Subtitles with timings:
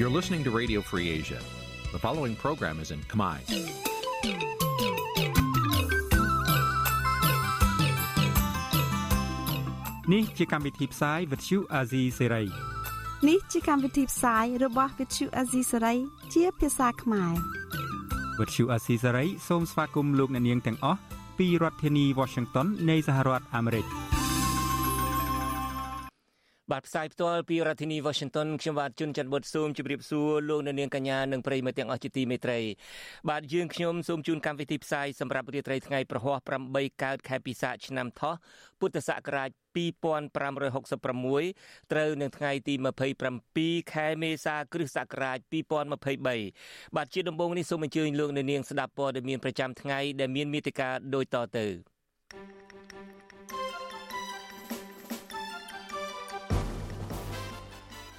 [0.00, 1.38] You're listening to Radio Free Asia.
[1.92, 3.36] The following program is in Khmer.
[10.12, 12.46] នេះជាកម្មវិធីផ្សាយ Vuthu Azizi Serai
[13.28, 15.98] នេះជាកម្មវិធីផ្សាយរបស់ Vuthu Azizi Serai
[16.34, 17.34] ជាភាសាខ្មែរ
[18.38, 21.00] Vuthu Azizi Serai សូមស្វាគមន៍លោកអ្នកនាងទាំងអស់
[21.38, 23.86] ពីរដ្ឋធានី Washington នៃសហរដ្ឋអាមេរិក។
[26.72, 32.58] បាទផ្សាយផ្ទាល់ពីរដ្ឋធានី Washington ខ្ញុំបាទជួនច័ន្ទបុតស៊ូមជម្រាបសួរលោកអ្នកនាងកញ្ញានិងប្រិយមិត្តទាំងអស់ជាទីមេត្រី
[33.30, 36.36] បាទយើងខ្ញុំសូមជូនកម្មវិធីផ្សាយសម្រាប់រាត្រីថ្ងៃប្រហ័ស
[36.70, 38.34] 8កើតខែពិសាឆ្នាំថោះ
[38.80, 42.74] ពុទ្ធសករាជ2566ត្រូវនឹងថ្ងៃទី
[43.32, 51.66] 27ខែមេសាគ្រិស្តសករាជ2023បាទជាដំបូងនេះសូមអញ្ជើញលោកអ្នកនាងស្ដាប់ព័ត៌មានប្រចាំថ្ងៃដែលមានមេតិការដូចតទៅ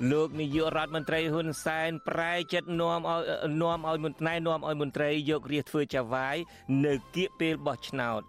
[0.09, 3.21] លោកនាយករដ្ឋមន្ត្រីហ៊ុនសែនប្រែចិត្តនាំឲ្យ
[3.61, 6.35] នាំឲ្យមន្ត្រីនាំឲ្យមន្ត្រីយករាជធ្វើចៅហ្វាយ
[6.85, 8.21] នៅគៀកពេលបោះឆ្នោត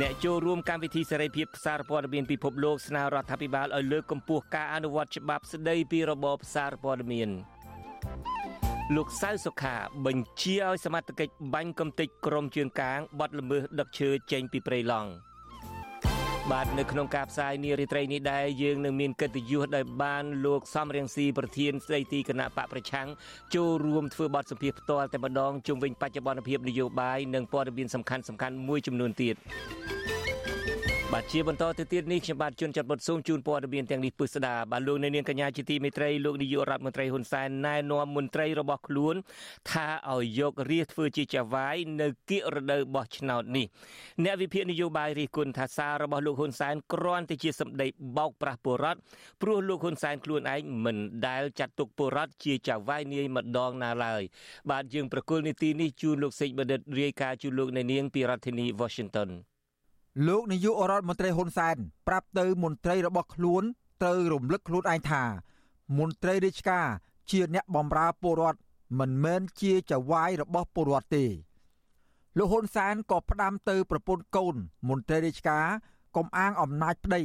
[0.00, 7.30] អ្នកចូលរួមកម្មវិធីសេរីភាពផ្សារព័ត៌មានពិភពលោកស្នើរដ្ឋាភិបាលឲ្យលើកកម្ពស់ការអនុវត្តច្បាប់ស្តីពីរបបផ្សារព័ត៌មាន
[8.96, 15.10] លោកសៅសុខាបញ្ជាឲ្យសមត្ថកិច្ចបាញ់កំទេចក្រមជើងកាងបត់ល្មើសដឹកឈើចេញពីព្រៃឡង់។
[16.50, 23.08] បាទនៅក្នុងការផ្សាយនារីត្រីនេះដែរយើងនឹងមានកិត្តិយសដោយបានលោកសំរៀងស៊ីប្រធានស្ដីទីគណៈបកប្រឆាំង
[23.54, 28.16] ចូលរួមធ្វើបទសម្ភាសន៍ផ្ទាល់តែម្ដងជុំវិញបច្ចុប្បន្នភាពនយោបាយនិងព័ត៌មានសំខា
[28.48, 29.34] ន់ៗមួយចំនួនទៀត
[31.16, 39.14] បាទជាបន្តទៅទៀតនេះខ្ញុំបាទជួនចាត់បុតសូមជូនព័ត៌មានទាំងនេះពិស្ដាបាទលោកនៅនាងកញ្ញាជាទីមេត្រីលោកនាយករដ្ឋមន្ត្រីហ៊ុនសែនណែនាំមន្ត្រីរបស់ខ្លួន
[39.70, 43.66] ថាឲ្យយករាជធ្វើជាចៅហ្វាយនៅគៀករដូវបោះឆ្នោតនេះ
[44.24, 47.86] អ្នកវិភាគនយោបាយរិះគន់ថាសាររបស់លោកហ៊ុនសែនគ្រាន់តែជាសម្ដី
[48.18, 49.00] បោកប្រាស់ពលរដ្ឋ
[49.42, 50.96] ព្រោះលោកហ៊ុនសែនខ្លួនឯងមិន
[51.26, 54.22] ដែលចាត់ទុកពលរដ្ឋជាចៅហ្វាយនាយម្ដងណាឡើយ
[54.70, 59.30] បាទយើងប្រកុលនីតិនេះជូនលោកសេចបណ្ឌិតរាយការណ៍ជូនលោកនៅនាងពីរដ្ឋធានី Washington
[60.26, 61.76] លោកនាយករដ្ឋមន្ត្រីហ៊ុនសែន
[62.08, 63.62] ប្រាប់ទៅមន្ត្រីរបស់ខ្លួន
[64.02, 65.22] ត្រូវរំលឹកខ្លួនឯងថា
[65.98, 66.86] មន្ត្រីរាជការ
[67.30, 68.60] ជាអ្នកបម្រើពលរដ្ឋ
[68.98, 71.24] មិនមែនជាចៅហ្វាយរបស់ពលរដ្ឋទេ
[72.38, 74.54] លោកហ៊ុនសែនក៏ផ្ដាំទៅប្រពន្ធកូន
[74.88, 75.66] មន្ត្រីរាជការ
[76.16, 77.22] កុំអាងអំណាចប្តី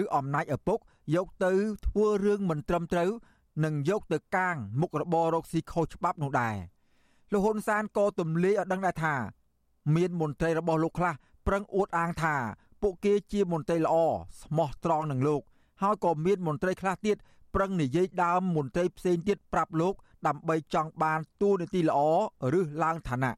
[0.00, 0.78] ឬអំណាចឪពុក
[1.14, 1.52] យកទៅ
[1.86, 3.10] ធ្វើរឿងមិនត្រឹមត្រូវ
[3.64, 6.56] និងយកទៅកាងមុខរបររកស៊ីខុសច្បាប់នោះដែរ
[7.32, 9.14] លោកហ៊ុនសែនក៏ទម្លាយឲ្យដឹងដែរថា
[9.94, 11.14] មានមន្ត្រីរបស់លោកខ្លះ
[11.46, 12.36] ប្រឹងអួតអាងថា
[12.82, 13.94] ពួកគេជាមន្ត្រីល្អ
[14.42, 15.42] ស្មោះត្រង់នឹងលោក
[15.82, 17.16] ហើយក៏មានមន្ត្រីខ្លះទៀត
[17.54, 19.94] ប្រឹងនិយាយដើមមន្ត្រីផ្សេងទៀតប្រាប់លោក
[20.26, 22.00] ដើម្បីចង់បានទួនាទីល្អ
[22.58, 23.32] ឬឡើងឋានៈ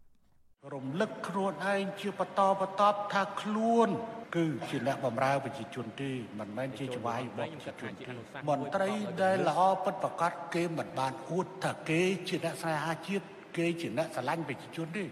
[0.75, 3.89] រំលឹកខ្លួនឯងជាបន្តបន្តថាខ្លួន
[4.37, 8.13] គឺជាអ្នកបម្រើប្រជាជនទេមិនមែនជាច្បាយរបស់ប្រជាជនទេ
[8.51, 8.91] មន្ត្រី
[9.23, 13.25] ដែលល្អពិតប្រកបគេមិនបានអួតថាគេជាអ្នកស្នេហាជាតិ
[13.57, 15.05] គេជាអ្នកស្រឡាញ់ប្រជាជនទេ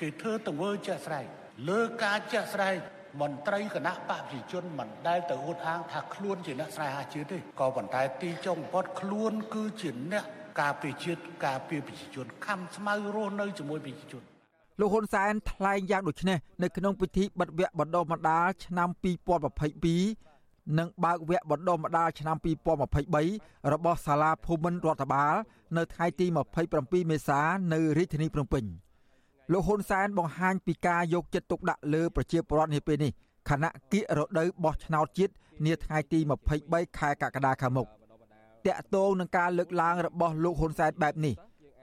[0.00, 1.26] គេធ្វើទង្វើជាក់ស្ដែង
[1.68, 2.74] លើការជាក់ស្ដែង
[3.20, 10.24] មន្ត្រីគណៈបព្វជិជនមិនដែលទៅអួតអាងថាខ្លួនជាអ្នកស្នេហាជាតិទេក៏ប៉ុន្តែទីចុងបំផុតខ្លួនគឺជាអ្នក
[10.60, 14.22] ការពារជាតិការពារប្រជាជនខំស្មៅរស់នៅជាមួយប្រជាជន
[14.80, 18.88] លោកហ៊ុនសែនថ្លែងយ៉ាងដូចនេះនៅក្នុងពិធីបិទវគ្គបណ្ដុះបណ្ដាលឆ្នាំ
[20.04, 22.36] 2022និងបើកវគ្គបណ្ដុះបណ្ដាលឆ្នាំ
[23.04, 25.34] 2023របស់សាលាភូមិន្ទរដ្ឋបាល
[25.76, 26.26] នៅថ្ងៃទី
[26.68, 27.40] 27មេសា
[27.72, 28.66] នៅរាជធានីភ្នំពេញ។
[29.52, 33.12] លោកហ៊ុនសែនបង្ហាញពីការយកចិត្តទុកដាក់លើប្រជាពលរដ្ឋនាពេលនេះ
[33.48, 35.32] ខណៈគៀករដូវបោះឆ្នោតជាតិ
[35.66, 36.18] នាថ្ងៃទី
[36.58, 37.86] 23ខែកក្កដាខាងមុខ
[38.66, 41.34] តាក់ទងនឹងការលើកឡើងរបស់លោកហ៊ុនសែនបែបនេះ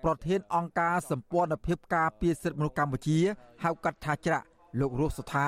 [0.03, 3.19] ប្រធានអង្គការសម្ព័ន្ធភាពការពារសិទ្ធិមនុស្សកម្ពុជា
[3.63, 4.45] ហៅកាត់ថាច្រាក់
[4.79, 5.47] លោករស់សុថា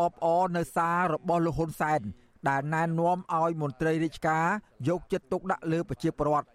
[0.00, 2.00] អបអរនៅសាររបស់លោកហ៊ុនសែន
[2.48, 4.46] ដែលណែនាំឲ្យមន្ត្រីរាជការ
[4.88, 6.48] យកចិត្តទុកដាក់លើប្រជាពលរដ្ឋ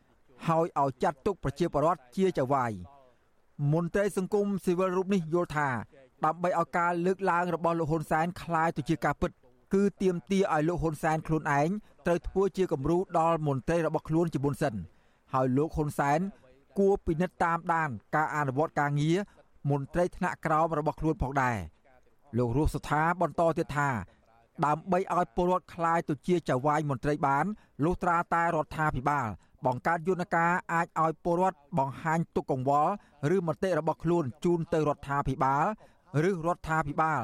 [0.47, 2.71] ហើយឲ្យចាត់ទុកប្រជាពលរដ្ឋជាចៅហ្វាយ
[3.72, 5.68] មន្ត្រីសង្គមស៊ីវិលរូបនេះយល់ថា
[6.24, 9.30] ដើម្បីឲ្យការលើកឡើងរបស់លោកហ៊ុនសែនคล้ายទៅជាការពិត
[9.74, 11.68] គឺទៀមទាឲ្យលោកហ៊ុនសែនខ្លួនឯង
[12.06, 14.74] ត្រូវធ្វើជាគំរូដល់មន្ត្រីរបស់ខ្លួនជាមុនសិន
[15.32, 16.20] ហើយលោកហ៊ុនសែន
[16.78, 19.18] គួរពិនិត្យតាមដានការអនុវត្តការងារ
[19.70, 21.56] មន្ត្រីថ្នាក់ក្រោមរបស់ខ្លួនផងដែរ
[22.38, 23.88] លោករស់សថាបន្តទៀតថា
[24.66, 27.44] ដើម្បីឲ្យពលរដ្ឋคลายទៅជាចៅហ្វាយមន្ត្រីបាន
[27.84, 29.28] លុះត្រាតែរដ្ឋាភិបាល
[29.65, 32.91] បង្កើតយន្តការអាចឲ្យពលរដ្ឋបង្ហាញទុកកង្វល់
[33.35, 35.65] ឬមតិរបស់ខ្លួនជូនទៅរដ្ឋាភិបាល
[36.29, 37.21] ឬរដ្ឋាភិបាល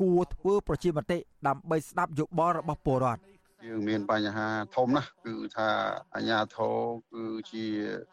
[0.00, 3.20] គួរធ្វើប្រជាមតិដើម្បីស្ដាប់យោបល់របស់ពលរដ្ឋ
[3.66, 5.68] យើងមានបញ្ហាធំណាស់គឺថា
[6.14, 6.76] អាញាធរ
[7.12, 7.64] គឺជា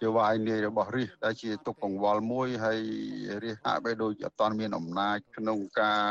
[0.02, 2.80] ជាវាយនាយរបស់រាជដែលជាទុកកង្វល់មួយហើយ
[3.44, 6.04] រាជហាក់បីដូចអត់ទាន់មានអំណាចក្នុងការ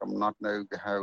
[0.00, 0.94] កំណត់នៅគេហៅ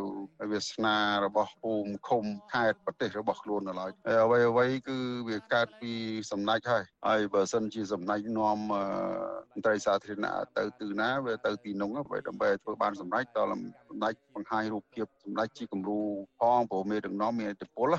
[0.52, 0.96] វាសនា
[1.26, 2.24] របស់ភូមិឃុំ
[2.54, 4.98] ខេត្តប្រទេសរបស់ខ្លួននៅឡើយហើយអ្វីអ្វីគឺ
[5.30, 5.92] វាកើតពី
[6.32, 13.50] សំណាច់ហើយហើយបើសិនជាសំណាច់នាំមន្ត្រីសាធារណៈទៅទិណាវាទៅទីនោះដើម្បីដើម្បីធ្វើបានសម្រេចដល់
[13.90, 16.00] សម្ដេចបង្ហាញរូបភាពសម្ដេចជាគំរូ
[16.40, 17.94] ផងព្រោះមេដឹកនាំមានឥទ្ធិពល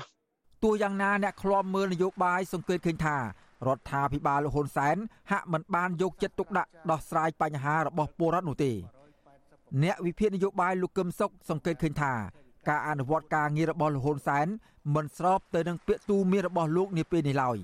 [0.63, 3.17] ទោះយ៉ាងណាអ្នកឃ្លាំមើលនយោបាយសង្កេតឃើញថា
[3.67, 4.97] រដ្ឋាភិបាលលហ៊ុនសែន
[5.31, 8.71] ហាក់មិនបានយកចិត្តទុកដាក់ដោះស្រាយបញ្ហារបស់ពលរដ្ឋនោះទេ
[9.83, 12.13] អ្នកវិភាគនយោបាយលោកកឹមសុខសង្កេតឃើញថា
[12.69, 14.47] ការអនុវត្តការងាររបស់លហ៊ុនសែន
[14.95, 17.57] មិនស្របទៅនឹងពាក្យទូន្មានរបស់លោកនាពេលនេះឡើយ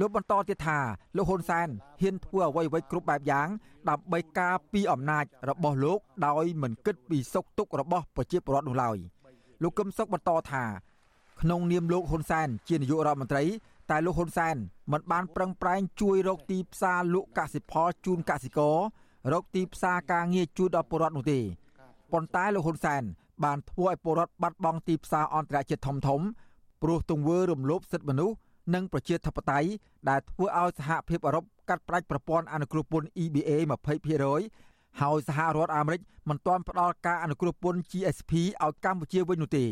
[0.00, 0.78] លោកបន្តទៀតថា
[1.16, 1.68] លោកហ៊ុនសែន
[2.00, 3.48] ហ៊ានធ្វើអ្វីៗគ្រប់បែបយ៉ាង
[3.88, 8.98] ដើម្បីការពីអំណាចរបស់លោកដោយមិនគិតពីសុខទុក្ខរបស់ប្រជាពលរដ្ឋនោះឡើយ
[9.62, 10.64] លោកកឹមសុខបន្តថា
[11.40, 13.44] ក្នុងនាមលោកហ៊ុនសែនជានាយករដ្ឋមន្ត្រី
[13.90, 14.56] តែលោកហ៊ុនសែន
[14.92, 18.76] មិនបានប្រឹងប្រែងជួយរកទីផ្សារលក់កសិផលជូនកសិករ
[19.32, 21.40] រកទីផ្សារការងារជួយដល់ពលរដ្ឋនោះទេ
[22.12, 23.02] ប៉ុន្តែលោកហ៊ុនសែន
[23.44, 26.20] បានធ្វើឲ្យពលរដ្ឋបាត់បង់ទីផ្សារអន្តរជាតិធំធំ
[26.82, 28.36] ព្រោះទង្វើរំលោភសិទ្ធិមនុស្ស
[28.74, 29.68] និងប្រជាធិបតេយ្យ
[30.08, 33.50] ដែលធ្វើឲ្យសហភាពអឺរ៉ុបកាត់ផ្តាច់ប្រព័ន្ធអនុគ្រោះពន្ធ EBA
[34.30, 38.32] 20%ហើយសហរដ្ឋអាមេរិកមិនទាន់ផ្ដល់ការអនុគ្រោះពន្ធ GSP
[38.62, 39.66] ឲ្យកម្ពុជាវិញនោះទេ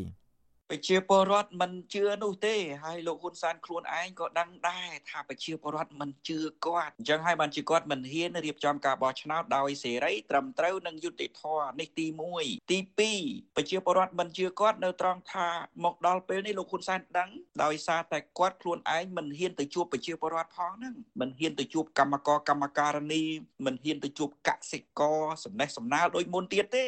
[0.75, 2.55] ប្រជាពលរដ្ឋមិនជឿនោះទេ
[2.85, 12.07] ហើយលោកហ៊ុនសែនខ្លួនឯងក៏ដឹងដែរថាប្រជាពលរដ្ឋមិនជឿគាត់អញ្ចឹងហើយបានជាគាត់មិនហ៊ានរៀបចំការបោះឆ្នោតដោយសេរីត្រឹមត្រូវនិងយុត្តិធម៌នេះទី
[12.39, 12.79] 1ទី
[13.17, 15.49] 2ប្រជាពលរដ្ឋមិនជឿគាត់នៅត្រង់ថា
[15.85, 17.31] មកដល់ពេលនេះលោកហ៊ុនសែនដឹង
[17.65, 23.23] ដោយសារតែគាត់ខ្លួនឯងមិនហ៊ានទៅជួបប្រជាពលរដ្ឋផងហ្នឹងមិនហ៊ានទៅជួបកម្មករកម្មការនី
[23.67, 26.87] មិនហ៊ានទៅជួបកសិករសំណេះសំណាលដូចមុនទៀតទេ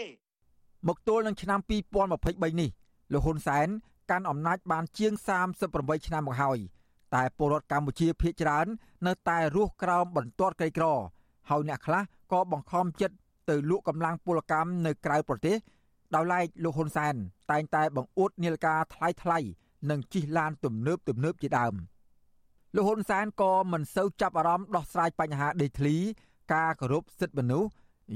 [0.89, 2.71] មកទល់នឹងឆ្នាំ2023នេះ
[3.15, 3.69] លោកហ៊ុនសែន
[4.11, 5.13] កាន់អំណាចបានជាង
[5.61, 6.59] 38ឆ្នាំមកហើយ
[7.15, 8.67] តែពលរដ្ឋកម្ពុជាភ័យច្រើន
[9.07, 10.87] នៅតែរស់ក្រោមបន្ទាត់ក្រីក្រ
[11.51, 12.03] ហើយអ្នកខ្លះ
[12.33, 13.17] ក៏បង្ខំចិត្ត
[13.51, 15.57] ទៅលក់កម្លាំងពលកម្មនៅក្រៅប្រទេស
[16.15, 17.15] ដោយឡែកលោកហ៊ុនសែន
[17.51, 19.39] តែងតែបង្អួតនាឡិកាថ្លៃថ្លៃ
[19.91, 21.75] និងជិះឡានទំនើបទំនើបជាដើម
[22.75, 25.97] លោកហ៊ុនសែនក៏មិនសូវចាប់អារម្មណ៍ដោះស្រាយបញ្ហាដេកធ្លី
[26.55, 27.71] ការគោរពសិទ្ធិមនុស្ស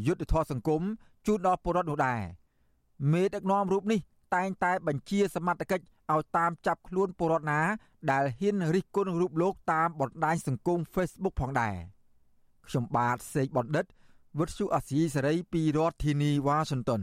[0.07, 0.83] យុត្តិធម៌សង្គម
[1.27, 2.21] ជូនដល់ពលរដ្ឋនោះដែរ
[3.13, 4.01] មេដឹកនាំរូបនេះ
[4.35, 7.61] តែងតែបញ្ជាសមត្ថកិច្ចឲ្យតាមចាប់ខ្លួនពលរដ្ឋណា
[8.11, 11.75] ដែលហ៊ានរិះគន់រូបលោកតាមបណ្ដាញសង្គម Facebook ផងដែរ
[12.67, 13.85] ខ្ញុំបាទសេកបណ្ឌិត
[14.39, 17.03] វុទ្ធុអាស៊ីសេរីពីរដ្ឋធានីវ៉ាស៊ីនតោន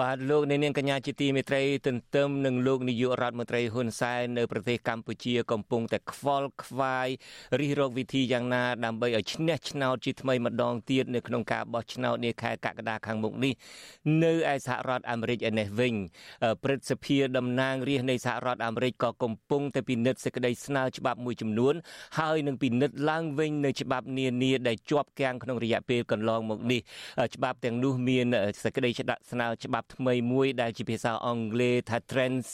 [0.00, 7.08] បាទលោកអ្នកនាងកញ្ញាជាទីមេត្រីទន្ទឹមនឹងលោកនាយករដ្ឋមន្ត្រីហ៊ុនសែននៅប្រទេសកម្ពុជាកំពុងតែខ្វល់ខ្វាយ
[7.60, 13.52] រិះរកវិធីយ៉ាងណាដើម្បីឲ្យឈ្នះឆ្នោតជាថ្មីម្ដងទៀតនៅក្នុងការបោះឆ្នោតនាខែកក្កដាខាងមុខនេះ
[14.24, 15.94] នៅឯសហរដ្ឋអាមេរិកឯនេះវិញ
[16.64, 21.74] ព្រឹទ្ធសភាតំណាងរាស្ត្រនៃសហរដ្ឋអាមេរិកក៏កំពុងតែពិនិត្យសេចក្តីស្នើច្បាប់មួយចំនួន
[22.18, 26.80] ហើយនឹងពិនិត្យឡើងវិញនៅច្បាប់នានាដែលជាប់គាំងក្នុងរយៈពេលកន្លងមកនេះ
[27.34, 28.26] ច្បាប់ទាំងនោះមាន
[28.64, 28.90] សេចក្តី
[29.32, 32.46] ស្នើច្បាប់ប់ថ្មីមួយដែលជាភាសាអង់គ្លេសថា Trans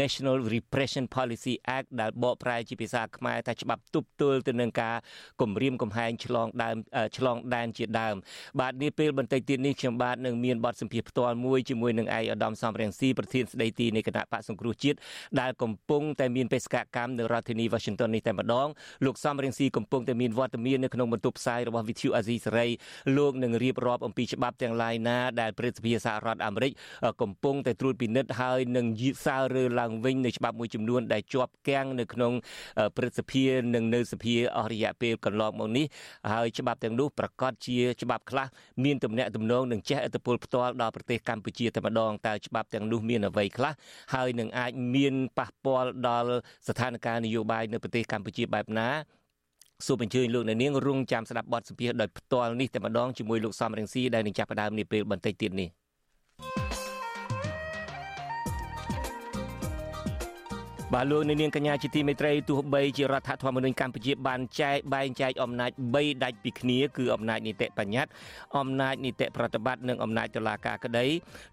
[0.00, 4.96] National Repression Policy Act ដែលបកប្រែជាភាសាខ្មែរថាច្បាប់ទប់ទល់ទៅនឹងការ
[5.40, 6.76] គំរាមកំហែងឆ្លងដើម
[7.16, 8.14] ឆ្លងដែនជាដើម
[8.60, 14.98] បាទនេះពេលបន្តិចទៀតនេះខ្ញុំបាទនឹងមានបទសម្ភាសផ្ទាល់មួយជាមួយនឹងឯកឧត្តមសំរងស៊ីប្រធានស្ដីទីនៃគណៈបកសង្គ្រោះជាតិ
[15.40, 18.68] ដែលកំពុងតែមានបេសកកម្មនៅរដ្ឋធានី Washington នេះតែម្ដង
[19.04, 22.68] លោកសំរងស៊ីកំពុងតែមានវត្តមាននៅក្នុងបន្ទប់ផ្សាយរបស់ VTV អាស៊ីសេរី
[23.16, 26.72] លោកនឹងរៀបរាប់អំពីច្បាប់ទាំងឡាយណាដែលព្រឹទ្ធសភាសហរដ្ឋអាមេរិក
[27.22, 32.32] កំពុងតែត្រួតពិនិត្យហើយនឹងយឺតសាររើឡើងវិញនៅច្បាប់មួយចំនួនដែលជាប់គាំងនៅក្នុង
[32.96, 35.86] ព្រឹទ្ធសភានិងនៅសភាអស់រយៈពេលកន្លងមកនេះ
[36.32, 38.46] ហើយច្បាប់ទាំងនោះប្រកាសជាច្បាប់ខ្លះ
[38.84, 43.72] មានទំនាក់ទំនងនឹងជះឥទ្ធិពលផ្ទាល់ដល់ប្រទេសកម្ពុជាតែម្ដងតើច្បាប់ទាំងនោះមានអ្វីខ្លះ
[44.14, 46.32] ហើយនឹងអាចមានប៉ះពាល់ដល់
[46.68, 48.88] ស្ថានភាពនយោបាយនៅប្រទេសកម្ពុជាបែបណា
[49.86, 55.68] សូមអញ្ជើញលោកអ្នកនាងរងចាំស្ដាប់បទសម្ភាសន៍ដោយផ្ទាល់នេះតែម្ដងជាមួយលោកសំរងស៊ីដែលនឹងចាប់ផ្ដើមនាពេលបន្តិចទៀតនេះ
[60.94, 68.12] បាទលោកនាងកញ្ញាជាទីមេត្រីទោះបីជារដ្ឋធម្មនុញ្ញកម្ពុជាបានចែកបែងចែកអំណាច3ដាច់ពីគ្នាគឺអំណាចនីតិបញ្ញត្តិ
[68.58, 71.06] អំណាចនីតិប្រតិបត្តិនិងអំណាចតុលាការក្តី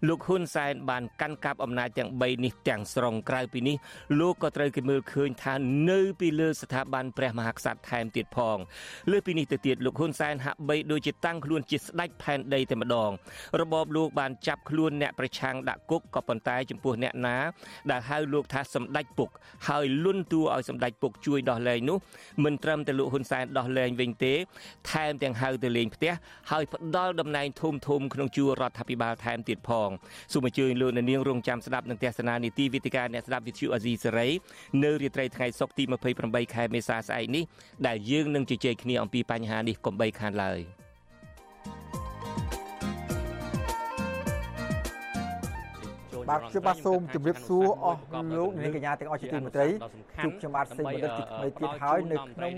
[0.08, 3.76] លោកហ៊ុនសែនបានកាន់កាប់អំណាចទាំង3នេះទាំងស្រុងក្រៅពីនេះ
[4.20, 5.54] លោកក៏ត្រូវគេមើលឃើញថា
[5.90, 8.58] នៅពីលើស្ថាប័នព្រះមហាក្សត្រថែមទៀតផង
[9.10, 13.10] លើពីនេះទៅទៀតលោកហ៊ុនសែនហាក់បីដូចជាតាំងខ្លួនជាស្ដេចផែនដីតែម្ដង
[13.60, 17.36] របបលោកបានចាប់ខ្លួនអ្នកប្រឆាំងដាក់គុកក៏ប៉ុន្តែចំពោះអ្នកណា
[17.90, 19.29] ដែលហៅលោកថាសម្ដេចពុក
[19.68, 21.98] ហើយលុនតួឲ្យសម្ដេចពុកជួយដោះលែងនោះ
[22.44, 24.34] មិនត្រឹមតែលោកហ៊ុនសែនដោះលែងវិញទេ
[24.90, 26.12] ថែមទាំងហៅទៅលេងផ្ទះ
[26.50, 29.90] ហើយផ្ដល់តំណែងធំធំក្នុងជួររដ្ឋាភិបាលថែមទៀតផង
[30.32, 34.28] សូមអញ្ជើញលោកនាងរងចាំស្ដាប់នឹងទស្សនានីតិវិទ្យាអ្នកស្ដាប់វិទ្យុអាស៊ីសេរី
[34.84, 35.84] នៅរាត្រីថ្ងៃសុក្រទី
[36.18, 37.44] 28ខែមេសាស្អែកនេះ
[37.86, 40.60] ដែលយើងនឹងជជែកគ្នាអំពីបញ្ហានេះកុំបីខានឡើយ។
[46.30, 48.02] បាទខ្ញុំបាទសូមជម្រាបសួរអស់
[48.36, 49.68] លោកនាងកញ្ញាទាំងអស់ជាទីមេត្រី
[50.22, 52.52] ជួបខ្ញុំបាទសេងបណ្ឌិតជាថ្មីទៀតហើយនៅក្នុង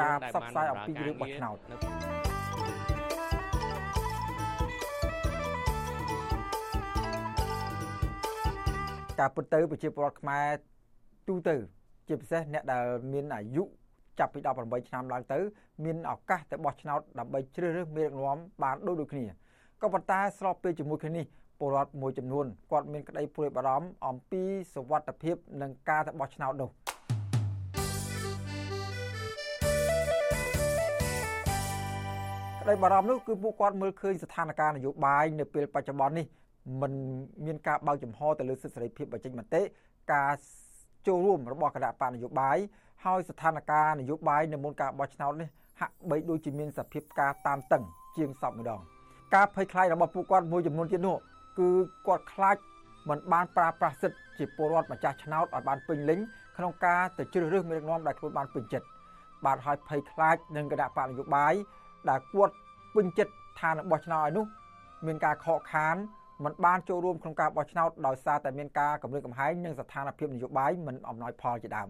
[0.00, 1.56] ការផ្សព្វផ្សាយអំពីរឿងបោះឆ្នោត
[9.20, 10.46] ការពិតទៅប្រជាពលរដ្ឋខ្មែរ
[11.28, 11.56] ទូទៅ
[12.08, 13.64] ជាពិសេសអ្នកដែលមានអាយុ
[14.18, 15.38] ចាប់ពី18ឆ្នាំឡើងទៅ
[15.84, 19.24] មានឱកាសទៅបោះឆ្នោតដើម្បីជ្រើសរើសមេដឹកនាំបានដូចដូចគ្នា
[19.82, 21.26] ក៏ប៉ុន្តែស្របពេលជាមួយគ្នានេះ
[21.58, 24.42] ពលរដ្ឋមួយចំនួនគាត់មានក្តីព្រួយបារម្ភអំពី
[24.74, 26.70] សុវត្ថិភាពនិងការទៅបោះឆ្នោតនោះ
[32.60, 36.26] ក្តីបារម្ភនោះគឺពួកគាត់មើលឃើញស្ថានភាពនយោបាយនៅពេលបច្ចុប្បន្ននេះ
[36.80, 36.92] มัน
[37.46, 39.62] មានការបើកចំហទៅលើសិទ្ធិសេរីភាពបញ្ចេញមតិ
[40.12, 40.32] ការ
[41.06, 42.58] ចូលរួមរបស់គណៈបកនយោបាយ
[43.04, 45.48] ហើយស្ថានភាពនយោបាយនៅមុនការបោះឆ្នោតនេះ
[45.80, 47.82] ហាក់បីដូចជាមានសភាពការតានតឹង
[48.16, 48.80] ជាងសពម្ដង
[49.34, 51.16] ការភ័យខ្លាចរបស់ពួកគាត់មួយចំនួនទៀតនោះ
[51.58, 51.70] គឺ
[52.06, 52.56] គាត់ខ្លាច
[53.08, 56.20] មិនបានប្រើប្រាស់សិទ្ធិជាពលរដ្ឋម្ចាស់ឆ្នោតឲ្យបានពេញលេញ
[56.56, 58.86] ក្នុងការទៅជ្រើសរើសមេដឹកនាំដែលខ្លួនបានពេញចិត្ត
[59.44, 61.54] បាទហើយភ័យខ្លាចនឹងគណៈបកនយោបាយ
[62.10, 62.54] ដែលគាត់
[62.94, 64.44] ពេញចិត្តថានឹងបោះឆ្នោតឲ្យនោះ
[65.06, 65.96] មានការខកខាន
[66.44, 71.88] មិនបានចូលរួមក្នុងការបោះឆ្នោតដោយសារតែមានការកម្រិតកំហែងនិងស្ថានភាពនយោបាយមិនអំណោយផលជាដើម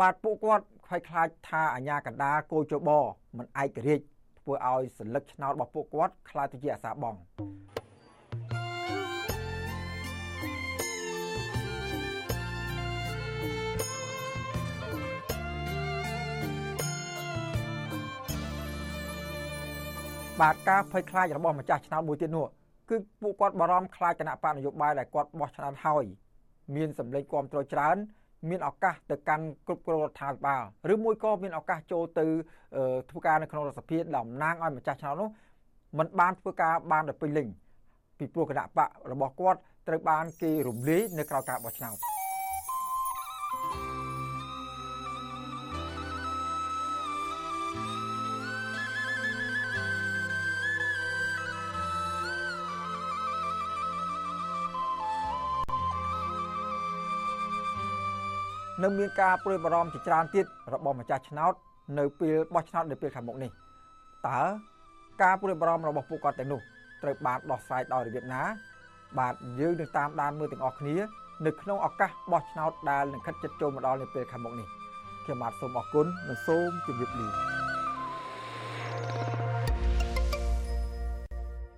[0.00, 2.90] បាទពួកគាត់ខ្វាយខ្លាចថាអាញាកណ្ដាលគោជប
[3.38, 4.04] មិនឯករាជ្យ
[4.40, 7.14] ធ្វើឲ្យសិលឹកឆ្នោតរបស់ពួកគាត់ខ្លាចទៅជាអាសាបង
[20.40, 22.46] បាទការភ័យខ្លាចរបស់ម្ចាស់ឆ្នោតមួយទៀតនោះ
[22.90, 26.04] គឺពួកគាត់បារម្ភខ្លាចគណៈបកនយោបាយដែលគាត់បោះឆ្នោតហើយ
[26.76, 27.96] មានសម្លេងគ្រប់គ្រងច្រើន
[28.48, 32.26] មានឱកាសទៅកាន់គ្រប់គ្រងរដ្ឋាភិបាលឬមួយក៏មានឱកាសចូលទៅ
[33.10, 35.28] ធ្វើការនៅក្នុងរដ្ឋសភាតំណាងឲ្យម្ចាស់ឆ្នោតនោះ
[35.98, 37.48] มันបានធ្វើការបានដល់ពេញលេញ
[38.18, 42.19] ពីព្រោះគណៈបករបស់គាត់ត្រូវបានគេរំលាយនៅក្រៅការបោះឆ្នោត
[58.82, 61.52] នៅមានការព្រួយបារម្ភជាច្រើនទៀតរបស់ម្ចាស់ឆ្នោត
[61.98, 63.50] នៅពេលបោះឆ្នោតនៅពេលខាងមុខនេះ
[64.28, 64.40] តើ
[65.22, 66.60] ការព្រួយបារម្ភរបស់ពួកគាត់ទាំងនោះ
[67.02, 68.42] ត្រូវបានដោះស្រាយដោយរបៀបណា
[69.18, 70.96] បាទយើងនឹងតាមដានមើលទាំងអស់គ្នា
[71.46, 74.68] នៅក្នុងឱកាសបោះឆ្នោតដែលនឹងខិតជិតចូលមកដល់នៅពេលខាងមុខនេះ
[75.24, 77.59] ខ្ញុំបាទសូមអរគុណនិងសូមជម្រាបលា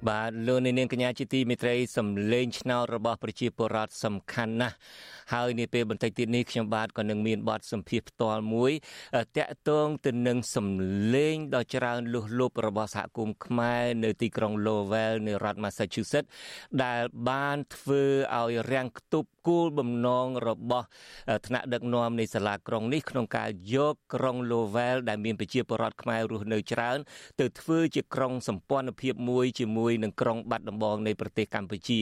[0.09, 4.77] បាទលោកនាងកញ្ញាជាទីមេត្រីសំលេងឆ្នោតរបស់ប្រជាពលរដ្ឋសំខាន់ណាស់
[5.33, 8.73] ហើយនាពេលបន្តិចទៀតនេះខ្ញុំបាទក៏នឹងមានបទសម្ភាសផ្ទាល់មួយ
[9.39, 16.29] តាក់ទងទៅនឹងសម្លេងដ៏ច្រើនលុះលប់របស់សហគមន៍ខ្មែរនៅទីក្រុង Lowell នៃរដ្ឋ Massachusetts
[16.85, 18.03] ដែលបានធ្វើ
[18.39, 20.87] ឲ្យរាំងខ្ទប់គោលបំណងរបស់
[21.47, 26.99] ថ្នាក់ដឹកនាំនៃសាលាក្រុងនេះក្នុងការយកក្រុង Lowell ដែលមានប្រជាពលរដ្ឋខ្មែររស់នៅច្រើន
[27.41, 32.01] ទៅធ្វើជាក្រុងសម្ព័ន្ធភាពមួយជាមួយនឹងក្រុងបាត់ដំបងនៃប្រទេសកម្ពុជា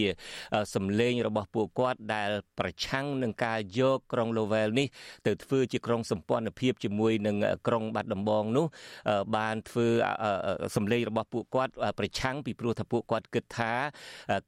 [0.75, 4.87] សម្លេងរបស់ពួកគាត់ដែល ប្រឆាំងនឹងការយកក្រុង Lowell នេះ
[5.27, 8.67] ទៅធ្វើជាក្រុងសម្ព័ន្ធភាពជាមួយនឹងក្រុងបាត់ដំបងនោះ
[9.37, 9.89] បានធ្វើ
[10.77, 13.73] សម្លេងរបស់ពួកគាត់ប្រឆាំងពីព្រោះថាពួកគាត់គិតថា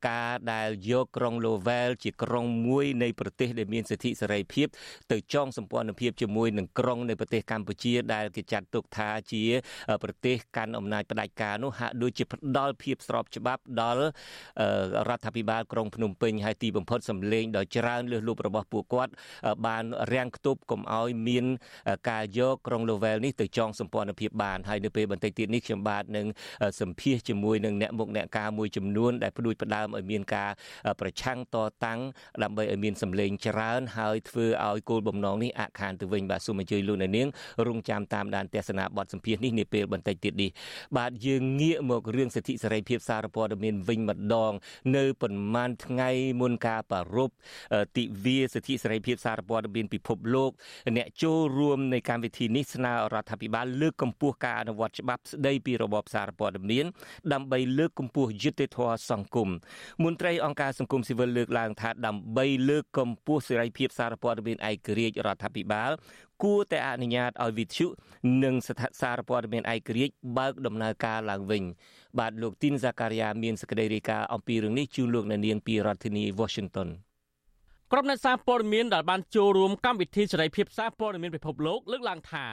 [0.08, 4.66] ការដែលយកក្រុង Lowell ជាក្រុងមួយនៃប្រទេសដែលមានសិទ្ធិសេរីភាព
[5.12, 9.44] ទៅចងសម្ព័ន្ធភាពជាមួយនឹងក្រុងនៃប្រទេសកម្ពុជាដែលគេចាត់ទុកថាជា
[10.02, 14.04] ប្រទេសកាន់អំណាចផ្ដាច់ការនោះហាក់ដូចជាផ្ដល់ភាពស្របច្បាប់ដល់
[15.08, 19.12] រដ្ឋាភិបាលក្រុងភ្នំពេញហើយទីបំផុតសម្លេងដ៏ច្រើនលើសលប់របស់ពួកគាត់
[19.66, 21.44] បានរាំងខ្ទប់កុំឲ្យមាន
[22.10, 26.26] ការយកក្រុង Lowell នេះទៅចងសម្ព័ន្ធភាពបានហើយនៅពេលបន្តិចទៀតនេះខ្ញុំបាទនឹង
[26.80, 30.50] សម្ភាសជាមួយនឹងអ្នកមុខអ្នកការមួយចំនួនដែលផ្ដួចផ្ដើមឲ្យមានការ
[31.00, 32.00] ប្រឆាំងតតាំង
[32.42, 37.28] ដើម្បីឲ្យមានសម្លេងច្រើន ហើយធ្វើឲ្យគោលបំណងនេះអាក់ខានទៅវិញបាទសូមអញ្ជើញលោកអ្នកនាង
[37.66, 40.50] រងចាំតាមដានទស្សនាបទសម្ភាសនេះនាពេលបន្តិចទៀតនេះ
[40.96, 44.52] បាទយើងងាកមករឿងសិទ្ធិសេរីភាពសារព័ត៌មានវិញម្ដង
[44.96, 46.10] នៅប៉ុន្មានថ្ងៃ
[46.40, 47.34] មុនការប្រារព្ធ
[47.96, 50.50] ទិវាសិទ្ធិសេរីភាពសារព័ត៌មានពិភពលោក
[50.96, 56.86] អ្នកចូលរួមនៃកម្មវិធីនេះស្នើរដ្ឋាភិបាលលើកកម្ពស់ការអនុវត្តច្បាប់ស្តីពីរបបសារព័ត៌មាន
[57.32, 59.48] ដើម្បីលើកកម្ពស់យុត្តិធម៌សង្គម
[60.04, 65.90] មន្ត្រីអង្គការសង្គមស៊ីវិលលើកឡើងថាដើម្បីលើកកម្ពស់សេរីភាពសារព័ត៌មានឯករាជ្យរដ្ឋាភិបាល
[66.42, 67.86] គួរតែអនុញ្ញាតឲ្យវិទ្យុ
[68.44, 71.62] និងស្ថាសារព័ត៌មានឯករាជ្យបើកដំណើរការឡើងវិញ
[72.18, 76.88] បាទលោកទីនហ្សាការីយ៉ាមានសេចក្តីរាយការណ៍អំពីរឿងនេះជូនលោកអ្នកនាងពីរដ្ឋធានី Washington
[77.92, 82.46] ក្រុមអ្នកសារព័ត៌មានដែលបានចូលរួមកម្មវិធីសេរីភាពសារព័ត៌មានពិភពលោកលើកឡើងថា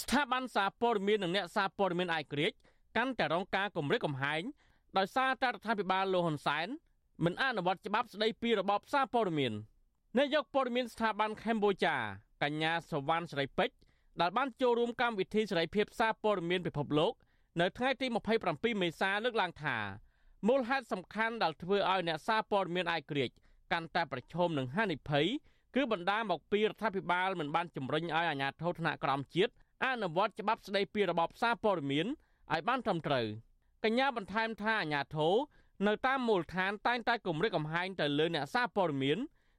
[0.00, 2.56] ស្ថាប័នសារព័ត៌មាននិងអ្នកសារព័ត៌មានឯករាជ្យ
[2.96, 4.42] កាន់តែរងការគំរាមកំហែង
[4.98, 6.68] ដោយសារតែរដ្ឋាភិបាលលោកហ៊ុនសែន
[7.24, 9.52] មិនអនុវត្តច្បាប់ស្តីពីរបបសារព័ត៌មាន
[10.18, 11.96] នាយកព័ត៌មានស្ថាប័នកម្ពុជា
[12.42, 13.74] កញ្ញាសវណ្ណសេរីពេជ្រ
[14.20, 17.12] ដែលបានចូលរួមកម្មវិធីសេរីភាពសារព័ត៌មានពិភពលោក
[17.60, 18.06] នៅថ្ងៃទី
[18.44, 19.76] 27មេសាលើកឡើងថា
[20.48, 23.34] មូលហេតុសំខាន់ដែលធ្វើឲ្យអ្នកសារព័ត៌មានឯករាជ្យ
[23.72, 25.26] កាន់តែប្រឈមនឹងហានិភ័យ
[25.74, 29.52] គឺបណ្ដាមកពីរដ្ឋាភិបាលមិនបានជំរុញឲ្យអាជ្ញាធរថ្នាក់ក្រោមជាតិ
[29.84, 32.06] អនុវត្តច្បាប់ស្តីពីរបបសារព័ត៌មាន
[32.52, 33.26] ឲ្យបានត្រឹមត្រូវ
[33.84, 35.34] កញ្ញាបន្ថែមថាអាជ្ញាធរ
[35.84, 39.18] នៅតាមមូលដ្ឋានតែងតែគម្រិតកំហែងទៅលើអ្នកសារព័ត៌មាន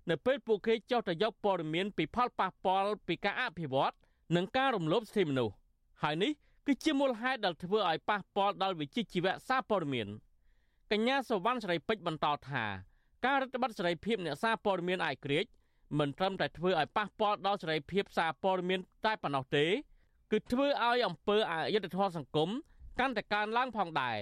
[0.10, 3.94] នៅពេលពួកគេចុះទៅយកព័ត៌មានពីផលប៉ះពាល់ពីការអភិវឌ្ឍ
[4.36, 5.56] និងការរំលោភសិទ្ធិមនុស្ស
[6.04, 6.32] ហើយនេះ
[6.66, 10.08] គឺជាមូលហេតុដែលធ្វើឲ្យប៉ះពាល់ដល់វិជ្ជាជីវៈសារព័ត៌មាន
[10.92, 12.66] កញ្ញាសវណ្ណសេរីពេជ្របន្តថា
[13.26, 15.50] ការរដ្ឋបတ်សេរីភាពអ្នកសារព័ត៌មានឯករាជ្យ
[16.00, 19.66] មិនត្រឹមតែធ្វើឲ្យប៉ះពាល់ដល់សេរីភាពសារព័ត៌មានតែប៉ុណ្ណោះទេ
[20.32, 22.50] គឺធ្វើឲ្យអំពើអយុត្តិធម៌សង្គម
[23.00, 24.18] កាន់តែកើនឡើងផងដែរ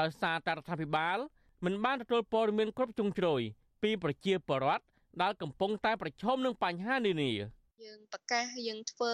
[0.00, 1.18] ដោយសារតែរដ្ឋាភិបាល
[1.64, 3.40] មិនបានទទួលព័ត៌មានគ្រប់ជ្រុងជ្រោយ
[3.82, 4.84] ពីប្រជាពលរដ្ឋ
[5.22, 7.32] ដែលកំពុងតែប្រឈមនឹងបញ្ហានានា
[7.84, 9.12] យើងប្រកាសយើងធ្វើ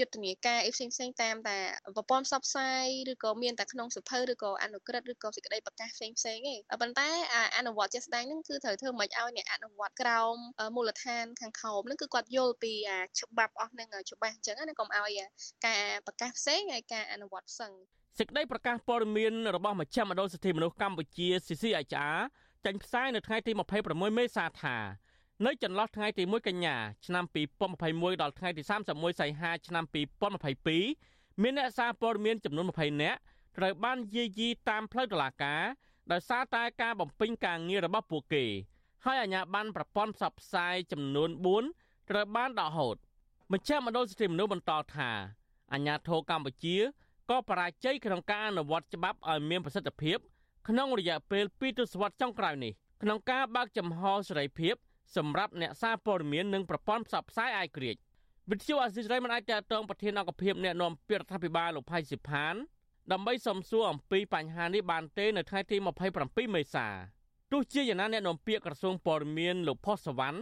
[0.00, 1.58] យុទ្ធនាការអីផ្សេងផ្សេងតាមតែ
[1.96, 7.08] ប្រព័ន្ធផ្សព្វផ្សាយឬក៏មានតែក្នុងសភៅឬក៏អនុក្រឹត្យឬក៏សេចក្តីប្រកាសផ្សេងផ្សេងឯងប៉ុន្តែ
[7.56, 10.36] អនុវត្តជាក់ស្ដែងហ្នឹងគឺត្រូវធ្វើមិនឲ្យអ្នកអនុវត្តក្រោម
[10.76, 12.72] មូលដ្ឋានខាងខោមហ្នឹងគឺគាត់យល់ពី
[13.20, 15.20] ច្បាប់អស់ហ្នឹងច្បាស់អញ្ចឹងណាកុំឲ្យ
[15.66, 17.72] ការប្រកាសផ្សេងហើយការអនុវត្តផ្សឹង
[18.18, 22.16] សេចក្តីប្រកាសព័ត៌មានរបស់មជ្ឈមណ្ឌលសិទ្ធិមនុស្សកម្ពុជា CCHR
[22.64, 23.52] ចេញផ្សាយនៅថ្ងៃទី
[23.84, 24.76] 26មេសាថា
[25.46, 26.76] នៅចន្លោះថ្ងៃទី1កញ្ញា
[27.06, 27.24] ឆ្នាំ
[27.72, 29.84] 2021ដល់ថ្ងៃទី31សីហាឆ្នាំ
[30.64, 33.18] 2022មានអ្នកសារព័ត៌មានចំនួន20នាក់
[33.58, 35.62] ត្រូវបានយាយីតាមផ្លូវតុលាការ
[36.12, 38.44] ដោយសារតែការបំពេញការងាររបស់ពួកគេ
[39.04, 41.30] ហើយអាជ្ញាប័ណ្ណប្រព័ន្ធផ្សព្វផ្សាយចំនួន
[41.70, 42.96] 4ត្រូវបានដកហូត
[43.52, 45.10] មជ្ឈមណ្ឌលសិទ្ធិមនុស្សបន្តថា
[45.72, 46.76] អាជ្ញាធរកម្ពុជា
[47.30, 50.18] ក៏បរាជ័យក្នុងការអនុវត្តច្បាប់ឲ្យមានប្រសិទ្ធភាព
[50.68, 54.74] ក្នុងរយៈពេល2ទសវត្សរ៍ចុងក្រោយនេះក្នុងការបើកចំហសេរីភាព
[55.16, 57.96] សម្រាប់អ្នកសារព័ត៌មាននិងប្រព័ន្ធផ្សព្វផ្សាយអាយក្រិច
[58.50, 62.54] វិទ្យុអាស៊ីសេរីមិនអាចតតងប្រធានអង្គភិបអ្នកនាំពាក្យរដ្ឋាភិបាលលោកផៃសិផាន
[63.12, 65.76] ដើម្បីសំសួរអំពីបញ្ហានេះបានទេនៅថ្ងៃទី
[66.16, 66.86] 27មេសា
[67.52, 70.38] ទោះជាយ៉ាងណាអ្នកនាំពាក្យក្រសួងព័ត៌មានលោកផុសសវណ្ណ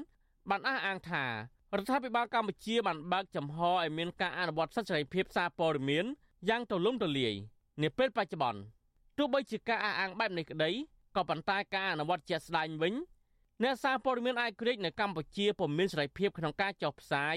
[0.50, 1.32] បានអះអាងថារ
[1.80, 6.04] ដ្ឋាភិបាលកម្ពុជាបានបើកចំហឲ្យមានការអនុវត្តសិទ្ធិសេរីភាពសារព័ត៌មាន
[6.48, 7.34] យ៉ាងទូលំទូលាយ
[7.82, 8.60] នាពេលបច្ចុប្បន្ន
[9.16, 10.70] ទោះបីជាការអះអាងបែបនេះក្តី
[11.16, 12.94] ក៏ប៉ុន្តែការអនុវត្តជាក់ស្ដែងវិញ
[13.62, 17.36] អ្នកសារព័ត៌មានអាយក្រិចនៅកម្ពុជាពុំមានសេរីភាពក្នុងការចុះផ្សាយ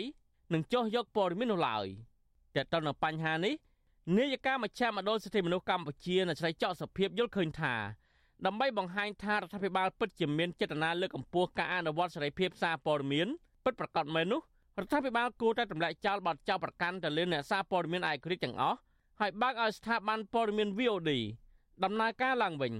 [0.53, 1.87] និងចុះយកព័ត៌មាននោះឡើយ
[2.55, 3.53] តែទៅនៅបញ្ហានេះ
[4.17, 7.75] នាយកាមជ្ឈមណ្ឌលសិទ្ធិមនុស្សកម្ពុជានៅស្រីចောက်សុភាពយល់ឃើញថា
[8.45, 13.27] ដើម្បីបង្ហាញថារដ្ឋាភិបាលពិតជាមានចេតនាលើកកម្ពស់ការអនុវត្តសេរីភាពសារព័ត៌មាន
[13.63, 14.41] ពិតប្រាកដមែននោះ
[14.79, 18.77] រដ្ឋាភិបាលគួរតែទម្លាក់ចោលបទចោទប្រកាន់ទៅលើអ្នកសារព័ត៌មានឯករាជ្យទាំងអស់
[19.25, 21.11] ហើយបើកឲ្យស្ថាប័នព័ត៌មាន VOD
[21.83, 22.73] ដំណើរការឡើងវិញ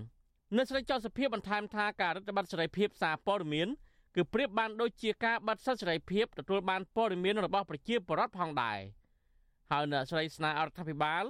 [0.58, 3.68] នៅស្រីចោទសភាបន្ថែមថាការរដ្ឋបတ်សេរីភាពសារព័ត៌មាន
[4.16, 8.80] គឺប្រៀបបានដូចជាការបាត់សិទ្ធិសេរីភាពទទួលបានព័ត៌មានរបស់ប្រជាពលរដ្ឋផងដែរ
[9.72, 11.24] ហើយអ្នកស្រីស្នើអរដ្ឋាភិបាល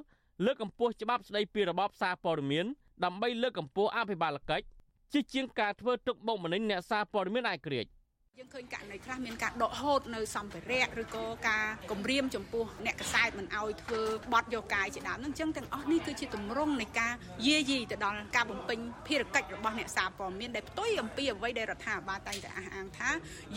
[0.45, 2.65] លើកកម្ពស់ច្បាប់ស្តីពីរបបសារព័ត៌មាន
[3.03, 4.65] ដើម្បីលើកកម្ពស់អភិបាលកិច្ច
[5.13, 7.91] ជាជាងការធ្វើទុកបុកម្នេញអ្នកសារព័ត៌មានឯករាជ្យ
[8.39, 14.01] យើងឃើញករណីខ្លះមានការដកហូតនៅសម្ភារៈឬក៏ការគំរាមចំពោះអ្នកកសែតមិនអោយធ្វើ
[14.33, 17.13] បទយកកាយជាដើមហ្នឹងអញ្ចឹងទាំងអស់នេះគឺជាទម្រង់នៃការ
[17.47, 23.09] យាយីទៅដល់ការបំពេញភារកិច្ចរបស់អ្នកសារព័ត៌មានដែលផ្ទុយអំពីអ្វីដែលរដ្ឋាភិបាលតែងតែអះអាងថា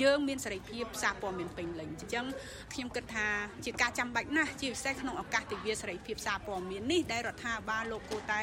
[0.03, 2.25] យើងមានសេរីភាពសារព័ត៌មានពេញលេញអញ្ចឹង
[2.73, 3.27] ខ្ញុំគិតថា
[3.65, 8.43] ជាការចាំបាច់ណាស់ជាពិសេសក្នុងឱកាសទិវាសេរីភាពសារព័ត៌មាននេះដែលរដ្ឋាភិបាលលោកគូតែ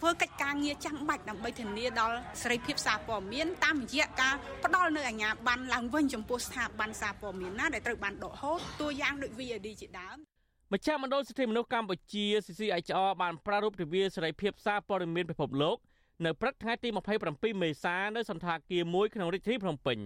[0.00, 4.34] ធ្វើកិច្ចការងារចាំបាច់ដើម្បីធានាដល់សេរីភាពសារព័ត៌មានតាមរយៈការ
[4.64, 10.16] ផ្ដល់នៅអាជ្ញាប័ណ្ណឡើងវិញចំពោះស្ថាប័នសារព័ត៌មានណាដែលត្រូវបានដកហូតតួយ៉ាងដូច VAD ជាដើម
[10.72, 15.76] មជ្ឈមណ្ឌលសិទ្ធិមនុស្សកម្ពុជា CCHR បានប្រារព្ធទិវាសេរីភាពសារព័ត៌មានពិភពលោក
[16.24, 16.88] នៅព្រឹកថ្ងៃទី
[17.30, 19.98] 27មេសានៅសន្តាគារមួយក្នុងរាជធានីភ្នំពេញ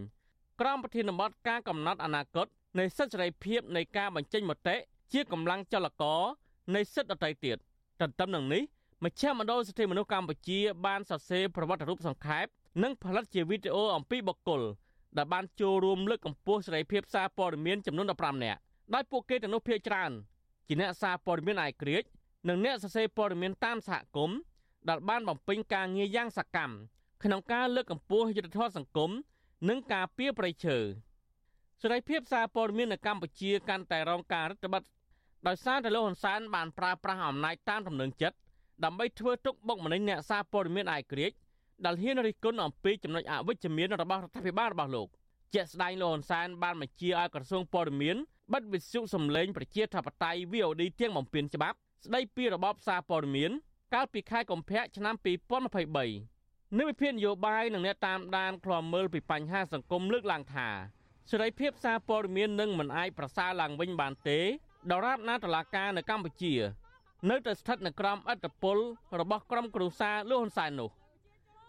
[0.60, 2.46] ក្រមប្រធានបទការកំណត់អនាគត
[2.78, 4.76] នៃសិទ្ធិសេរីភាពនៃការបញ្ចេញមតិ
[5.12, 6.20] ជាកម្លាំងចលករ
[6.74, 7.56] នៃសិទ្ធិដទៃទៀត
[8.00, 8.62] ទន្ទឹមនឹងនេះ
[9.04, 12.46] មជ្ឈមណ្ឌលសិទ្ធិមនុស្សកម្ពុជាបានសរសេរប្រវត្តិរូបសង្ខេប
[12.82, 14.62] និងផលិតជាវីដេអូអំពីបុគ្គល
[15.16, 18.60] ដែលបានចូលរួមលើកកម្ពស់សេរីភាពសារព័ត៌មានចំនួន15នាក់
[18.94, 20.10] ដោយពួកគេទាំងនោះភាគច្រើន
[20.68, 22.08] ជាអ្នកសារព័ត៌មានឯករាជ្យ
[22.48, 24.38] និងអ្នកសរសេរព័ត៌មានតាមសហគមន៍
[24.88, 26.74] ដែលបានបំពេញការងារយ៉ាងសកម្ម
[27.22, 29.10] ក្នុងការលើកកម្ពស់យុត្តិធម៌សង្គម
[29.68, 30.78] និងការពារប្រៃឈើ
[31.80, 34.92] សេរីភាពសារព័ត៌មាននៅកម្ពុជាកាន់តែរងការរឹតបន្តឹង
[35.46, 38.36] ដោយសារតែលោកហ៊ុនសែនបានប្រើប្រាស់អំណាចតាមទំនឹងចិត្ត
[38.84, 41.32] ដើម្បីធ្វើទុកបុកម្នេញអ្នកសារព័ត៌មានអាយក្រិច
[41.84, 45.08] ដែលហ៊ានរិះគន់អំពីចំណុចអវិជ្ជមានរបស់រដ្ឋាភិបាលរបស់លោក
[45.54, 48.16] ជាក់ស្ដែងលោកហ៊ុនសែនបានបញ្ជាឲ្យក្រសួងព័ត៌មាន
[48.52, 53.50] បិទវិទ្យុសំឡេងប្រជាធិបតេយ្យ VOD ទាំងបំពេញច្បាប់ ស្ដីពីរបបសារព័ត៌មាន
[53.94, 55.14] កាលពីខែកុម្ភៈឆ្នាំ
[55.96, 60.68] 2023នៅវិភាគនយោបាយនិងអ្នកតាមដានឃ្លាំមើលពីបញ្ហាសង្គមលើកឡើងថា
[61.30, 64.40] សេរីភាពសារព័ត៌មាននឹងមិនអាចប្រសើរឡើងវិញបានទេ
[64.90, 66.54] ដរាបណាតឡាការនៅកម្ពុជា
[67.30, 68.82] នៅតែស្ថិតនៅក្រោមអធិបតេយ្យ
[69.20, 70.90] របស់ក្រុមគ្រួសារលោកហ៊ុនសែននោះ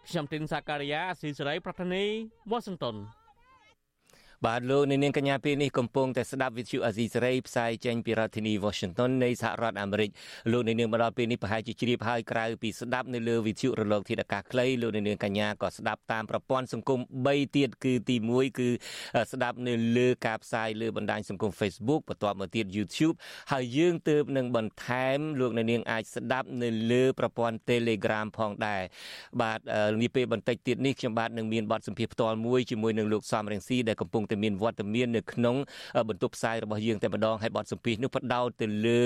[0.08, 2.04] ខ្ញុំទីនសាការីយ៉ាស៊ីសេរីប្រធានី
[2.50, 2.96] វ៉ាស៊ីនតោន
[4.48, 10.10] បាទលោកនាងកញ្ញាពេលនេះកំពុងតែស្ដាប់វិទ្យុអាស៊ីសេរីផ្សាយចេញពីរដ្ឋធានី Washington នៃសហរដ្ឋអាមេរិក
[10.52, 18.70] លោកនាងមកដល់ពេលនេះប្រហែលជាជ្រាបហើយក្រៅពីស្ដាប់នៅលើវិទ្យុរលកធាតុអាកាសខ្លីលោកនាងកញ្ញាក៏ស្ដាប់តាមប្រព័ន្ធសង្គម3ទៀតគឺទី1គឺ
[19.32, 23.16] ស្ដាប់នៅលើការផ្សាយលើបណ្ដាញសង្គម Facebook បន្ទាប់មកទៀត YouTube
[23.52, 28.82] ហើយយើងទើបនឹងបន្ថែមលោកនាងអាចស្ដាប់នៅលើប្រព័ន្ធ Telegram ផងដែរ
[29.42, 29.60] បាទ
[30.02, 35.56] នាពេលបន្តិចទៀតនេះខ្ញុំបាទនឹងមានបទសម្ភាសន៍ផ្ទាល់មួយជាមួយនឹងលោកសំរងស៊ីដែលកំពុងតែមានវត្តមាននៅក្នុង
[36.10, 39.04] បន្ទប់ផ្សាយរបស់យើងតែម្ដងហើយបទសម្ភាសន៍នោះផ្ដោតទៅលើ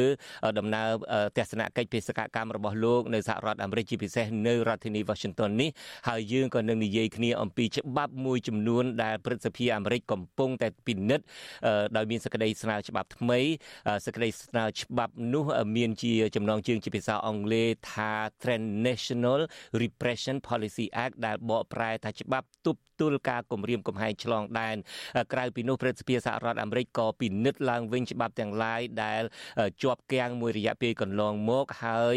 [0.59, 0.89] ដំណើរ
[1.37, 5.69] ទស្សនកិច្ចបេសកកម្មរបស់លោកនៅសហរដ្ឋអាមេរិកជាពិសេសនៅរដ្ឋធានី Washington នេះ
[6.07, 11.25] ហើយយើងក៏នឹងនិយាយគ្នាអំពីច្បាប់មួយចំនួនដែលព្រឹទ្ធសភាអាមេរិកកំពុងតែពិនិត្យ
[11.97, 13.39] ដោយមានសេចក្តីស្នើច្បាប់ថ្មី
[14.05, 18.11] សេចក្តីស្នើច្បាប់នោះមានជាចំណងជើងជាភាសាអង់គ្លេសថា
[18.43, 19.41] Transnational
[19.81, 24.75] Repression Policy Act ដែលបកប្រែថាច្បាប់ទប់ ទល់ការគម្រាមកំហែងឆ្លងដែន
[25.33, 29.23] ក្រៅពីនោះព្រឹទ្ធសភាសហរដ្ឋអាមេរិកក៏ពិនិត្យឡើងវិញច្បាប់ទាំងឡាយដែល
[29.83, 32.15] ជាប់គាំងមួយរយៈពេលកន្លងមកហើយ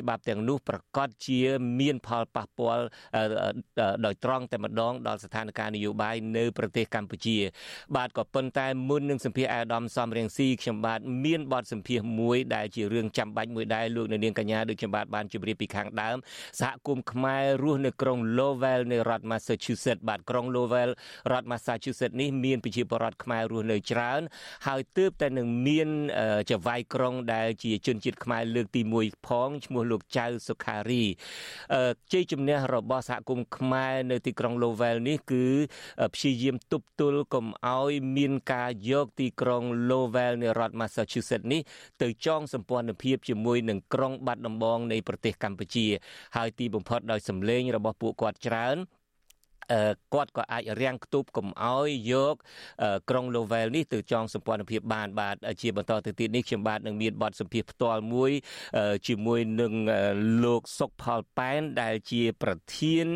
[0.00, 1.40] ច្បាប់ទាំងនោះប្រកាសជា
[1.80, 2.84] មានផលប៉ះពាល់
[4.04, 7.38] ដោយត្រង់តែម្ដងដល់ស្ថានភាពនយោបាយនៅប្រទេសកម្ពុជា
[7.96, 16.16] បាទក៏ប៉ុន្តែមុននឹងសម្ភាសអាដាមសំរៀងស៊ីខ្ញុំបាទមានបទសម្ភាសមួយដែលជារឿងចាំបាច់មួយដែរលោកនៅនាងកញ្ញាដូចខ្ញុំបាទបានជម្រាបពីខាងដើម
[16.60, 20.90] សហគមន៍ខ្មែររស់នៅក្រុង Lowell នៃរដ្ឋ Massachusetts បាទក្រុង Lowell
[21.32, 24.20] រដ្ឋ Massachusetts នេះមានប្រជាពលរដ្ឋខ្មែររស់នៅច្រើន
[24.66, 25.88] ហើយទើបតែនឹងមាន
[26.50, 31.04] ចៅហ្វាយក្រុងដែលជាជនជាតិខ្មែរលើកទី1ផងឈ្មោះលោកចៅសុខារី
[32.12, 35.44] ជ័យជំនះរបស់សហគមន៍ខ្មែរនៅទីក្រុង Lowell នេះគឺ
[36.14, 41.60] ព្យាយាមទប់ទល់កុំឲ្យមានការយកទីក្រុង Lowell នៃរដ្ឋ Massachusetts នេះ
[42.02, 45.86] ទៅចងសម្ព័ន្ធភាពជាមួយនឹងក្រុងបាត់ដំបងនៃប្រទេសកម្ពុជា
[46.36, 48.76] ហើយទីបំផុតដោយសម្លេងរបស់ពួកគាត់ច្រើន
[50.14, 52.34] គាត់ក៏អាចរាំងខ្ទប់កុំឲ្យយក
[53.10, 58.30] ក្រុង Lowell នេះទៅចងសម្ព័ន្ធភាពបានបាទជាបន្តទៅទៀតនេះខ្ញុំបាទនឹងមានបទសម្ភាសផ្ទាល់មួយ
[59.08, 59.72] ជាមួយនឹង
[60.44, 63.06] លោកសុកផលប៉ែនដែលជាប្រធាន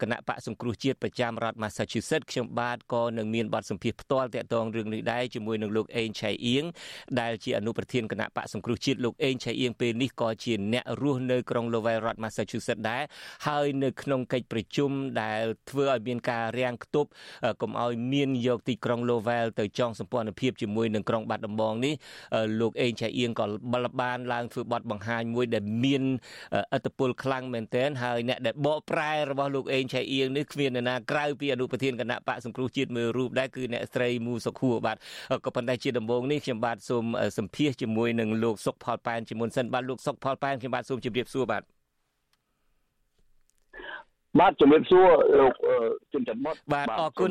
[0.00, 6.64] គណៈបកសង្គ្រោះជាតិប្រចាំរដ្ឋ Massachusetts ខ្ញុំបាទក៏នឹងមានបទសម្ភាសផ្ទាល់តាក់ទងរឿងនេះដែរជាមួយនឹងលោកអេងឆៃអៀង
[7.20, 13.02] ដែលជាអនុប្រធានគណៈបកសង្គ្រោះជាតិលោកអេងឆៃអៀងពេលនេះក៏ជាអ្នករស់នៅក្រុង Lowell រដ្ឋ Massachusetts ដែរ
[13.46, 14.90] ហើយនៅក្នុងកិច្ចប្រជុំ
[15.22, 17.08] ដែលធ្វើឲ្យមានការរាំងខ្ទប់
[17.62, 21.94] កុំឲ្យមានយកទីក្រុង Lowell ទៅចងសម្ព័ន្ធភាពជាមួយនឹងក្រុងបាត់ដំបងនេះ
[22.60, 26.02] លោកអេងឆៃអៀងក៏បលបានឡើងធ្វើបទបង្ហាញមួយដែលមាន
[26.72, 34.96] អត្តពលខ្លាំងមែនទែនហើយអ្នកដែលបកប្រែរបស់លោកអេងឆៃអៀងនេះគ្មាននរណាក្រៅពីអនុប្រធានគណៈបកសង្គ្រោះជាតិមើលរូបដែរគឺអ្នកស្រីមូសុខួរបាទ
[35.44, 37.04] ក៏ប៉ុន្តែជាដំបូងនេះខ្ញុំបាទសូម
[37.38, 41.79] សម្ភាសជាមួយនឹងលោកសុកផលប៉ែនជាមុនសិនបាទលោកសុកផលប៉ែនខ្ញុំបាទសូមជម្រាបសួរបាទ
[44.38, 45.08] បាទជំរាបសួរ
[45.40, 45.52] លោក
[46.12, 47.30] ជនច័ន្ទមុតបាទអរគុណ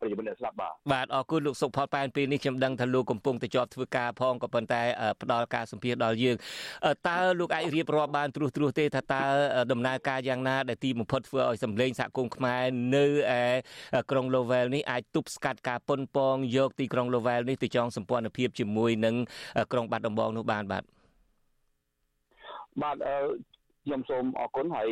[0.00, 4.82] ប្រិយមិត្តអ្នកស្ដាប់បាទបាទអរគុណលោកសុកផលប៉ែនពេលនេះខ្ញុំដឹងថាលោកកំពុងតែជាប់ធ្វើការផងក៏ប៉ុន្តែ
[5.22, 6.36] ផ្ដល់ការសម្ភាសដល់យើង
[7.08, 9.22] តើលោកអាចរៀបរាប់បានត្រួសត្រាសទេថាតើ
[9.72, 12.62] ដំណើរការយ៉ាងណាដែលទីបំផុតធ្វើឲ្យសម្លេងសហគមន៍ខ្មែរ
[12.96, 13.04] នៅ
[13.40, 13.44] ឯ
[14.10, 19.14] ក្រុង Lowell នេះអាចទប់ស្កាត់ការប៉ុនប៉ងយកទីក្រុង Lowell នេះទៅចងសម្ព័ន្ធភាពជាមួយនឹង
[19.72, 20.84] ក្រុងបាត់ដំបងនោះបានបាទ
[22.82, 22.96] បាទ
[23.84, 24.90] ខ្ញុំសូមអរគុណហើយ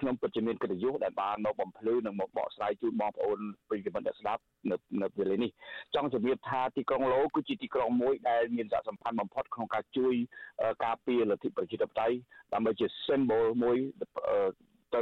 [0.00, 5.50] ខ្ញុំពិតជាមានកិត្តិយសដែលបានមកបំភ្លឺនិងមកបកស្រាយជូនបងប្អូនប្រិយមិត្តអ្នកស្ដាប់នៅនៅវេលានេះ
[5.94, 10.14] ចង់ជម្រាបថាទីក្រុងឡូគឺជាទីក្រុងមួយដែលមានសារៈសំខាន់បំផុតក្នុងការជួយ
[10.84, 12.16] ការពារលទ្ធិប្រជាធិបតេយ្យ
[12.52, 13.76] ដើម្បីជា symbol មួយ
[14.94, 15.00] ទៅ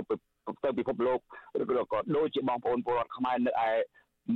[0.64, 1.20] ទៅពិភពលោក
[1.60, 3.70] ឬក៏ដូចជាបងប្អូនពលរដ្ឋខ្មែរនៅឯ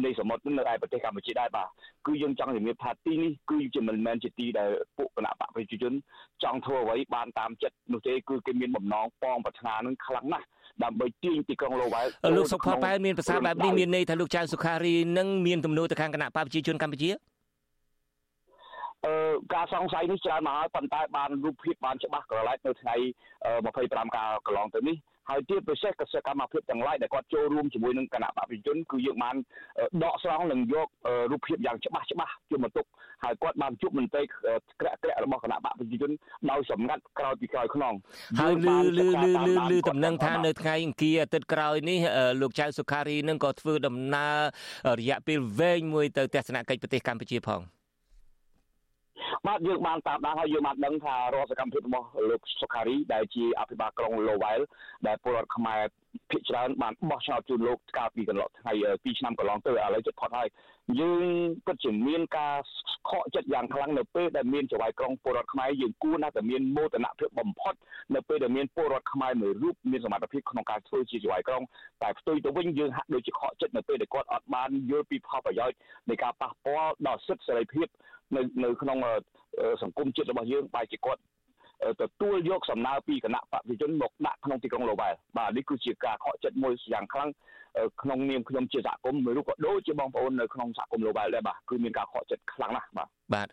[0.05, 1.69] នៃសមុទ្រនៅឯប្រទេសកម្ពុជាដែរបាទ
[2.07, 5.93] គឺយើងចង់ជំរាបថាទីនេះគឺជាមិនមែនជាទីដែលពួកគណៈបកប្រជាជន
[6.43, 10.47] ចង់ធ្វើអ្វីបានតាមចិត្តនោះទេគឺគេមានបំណងប៉ងប្រាថ្នានឹងខ្លាំងណាស់
[10.85, 17.11] ដើម្បីទាញទីក្រុងឡូវ៉ែលលោកសុខផលប៉ែនមានប្រសាសន៍បែបនេះមានន័យថាលោកចៅសុខារីនឹងមានទំនួលទៅខាងគណៈបកប្រជាជនកម្ពុជា
[19.07, 19.15] អឺ
[19.55, 22.95] ការសង្ស័យនេះច្រើនមកហើយប៉ុន្តែបានរូបភាពបានច្បាស់ក្រឡែកនៅថ្ងៃ
[23.55, 24.97] 25កាលកន្លងទៅនេះ
[25.31, 29.37] ហើយទៀតពិសេសកសិកម្មភាពទាំងឡាយដែលគាត់ចូលរួមជាមួយនឹងគណៈបព្វជិជនគឺយើងបាន
[30.03, 30.89] ដកស្រង់និងយក
[31.33, 32.87] រូបភាពយ៉ាងច្បាស់ច្បាស់ជុំបន្ទុក
[33.25, 34.23] ហើយគាត់បានជួបមន្ត្រី
[34.81, 36.11] ក្រាក់ក្រាក់របស់គណៈបព្វជិជន
[36.51, 37.95] ដោយសម្ងាត់ក្រោយពីក្រោយខ្នង
[38.41, 41.99] ហើយលឺលឺលឺលឺលឺតំណែងថានៅថ្ងៃអង្គារអាទិត្យក្រោយនេះ
[42.41, 44.39] លោកចៅសុខារីនឹងក៏ធ្វើដំណើរ
[45.01, 47.63] រយៈពេលវែងមួយទៅទស្សនកិច្ចប្រទេសកម្ពុជាផង
[49.47, 54.63] បាទយើងបានតាមដានហើយយើងបានដឹងថារាល់សកម្មភាពរបស់លោកសុខារីដែលជាអភិបាលក្រុង Lowell
[55.07, 55.81] ដែលពលរដ្ឋខ្មែរ
[56.31, 60.49] ភាគច្រើនបានបោះឆ្នោតជូនលោកកាលពីកន្លងថ្ងៃ2ឆ្នាំកន្លងទៅឥឡូវជិតផុតហើយ
[61.01, 61.25] យើង
[61.67, 62.57] ពិតជាមានការ
[63.09, 67.75] ខកចិត្តយ៉ាងខ្លាំងនៅពេលដែលមានចៅហ្វាយក្រុងពលរដ្ឋខ្មែរយើងគួរណាស់តែមានមោទនភាពបំផុត
[68.15, 71.63] នៅពេលដែលមានពលរដ្ឋខ្មែរមួយរូបមានសមត្ថភាពក្នុងការធ្វើជាចៅហ្វាយក្រុង
[72.03, 75.77] តែផ្ទុយទៅវិញយើងហាក់ដូចជាខកចិត្តនៅពេលដែលគាត់អត់បានយល់ពីផលប្រយោជន៍
[76.11, 77.87] នៃការប៉ះពាល់ដល់សិទ្ធិសេរីភាព
[78.37, 78.99] នៅនៅក្នុង
[79.83, 81.21] សង្គមជាតិរបស់យើងបែរជាគាត់
[82.01, 87.31] ទទួលយកសំណើពីគណៈបព្វជិជនមកដាក់ក្នុងទីក្រុងឡូវែលបាទនេះគឺជាការខកចិត្តមួយយ៉ាងខ្លាំង
[88.03, 93.49] ក្នុងនាមខ្ញុំជាសហគមន៍មួយរូបក៏ដូចជាបងប្អូននៅក្នុងសហគមន៍ Global ដែរបាទគឺមានការខកចិត្តខ្លាំងណាស់បាទបាទ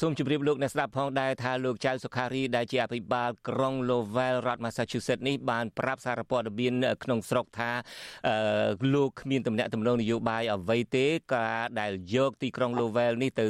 [0.00, 7.70] សូមជម្រាបលោកអ្នកស្ដាប់ផងដែរថាលោកចៅសុខារីដែលជាអភិបាលក្រុង Lowell រដ្ឋ Massachusetts នេះបានប្រាប់សារព័ត៌មានក្នុងស្រុកថា
[8.94, 13.46] លោកគ្មានទំនាក់ទំនងនយោបាយអ្វីទេការដែលយកទីក្រុង Lowell នេះទៅ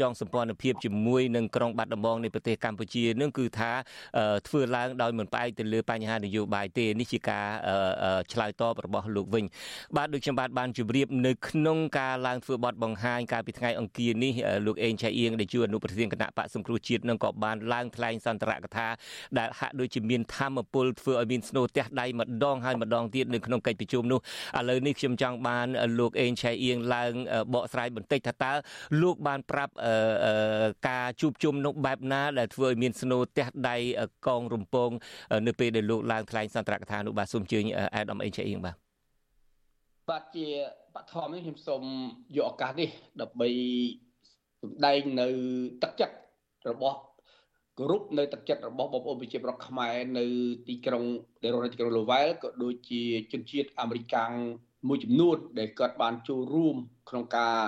[0.00, 3.72] ចងសម្ព័ន្ធភាពជាមួយនឹងក្រុងបាត់ដំបងនៃប្រទេសកម្ពុជានឹងគឺថា
[4.48, 7.46] ធ្វើឡើងដោយមិនផ្អែកទៅលើបញ្ហានយោបាយទេនេះជាការ
[8.32, 9.43] ឆ្លើយតបរបស់លោកវិញ
[9.96, 14.32] បាទដូចខ្ញុំបាទបានជម្រាបនៅក្នុងការឡើងធ្វើបទបង្ហាញកាលពីថ្ងៃអង្គារនេះ
[14.66, 18.86] លោកអេងឆៃអៀងដែលជាអនុប្រធានគណៈបកសង្គ្រោះជាតិនឹងក៏បានឡើងថ្លែងសន្ទរកថា
[19.38, 24.20] ដែលហាក់ដូចជាមានធម្មពលធ្វើឲ្យមានស្នូទះដៃម្ដងហើយម្ដងទៀតនៅក្នុងកិច្ចប្រជុំនោះ
[24.58, 25.66] ឥឡូវនេះខ្ញុំចង់បាន
[25.98, 27.12] លោកអេងឆៃអៀងឡើង
[27.54, 28.52] បកស្រាយបន្តិចថាតើ
[29.02, 29.72] លោកបានប្រាប់
[30.88, 33.76] ការជួបជុំនោះបែបណាដែលធ្វើឲ្យមានស្នូទះដៃ
[34.26, 34.90] កងរំពង
[35.46, 38.83] នៅពេលដែលលោកឡើងថ្លែងសន្ទរកថានោះបាទសូមជើញអែដមអេងឆៃអៀងបាទ
[40.10, 40.46] បាទជា
[40.94, 41.82] បឋមនេះខ្ញុំសូម
[42.36, 42.90] យកឱកាសនេះ
[43.20, 43.48] ដើម្បី
[44.62, 45.28] សម្ដែងនៅ
[45.82, 46.16] ទឹកចិត្ត
[46.70, 46.98] របស់
[47.78, 50.24] គ្រប់នៅទឹកចិត្តរបស់បងប្អូនប្រជាប្រដ្ឋខ្មែរនៅ
[50.68, 51.04] ទីក្រុង
[51.42, 54.32] ដែលរស់នៅទីក្រុងលូវែលក៏ដូចជាជនជាតិអាមេរិកាំង
[54.88, 56.76] មួយចំនួនដែលគាត់បានចូលរួម
[57.08, 57.58] ក្នុងការ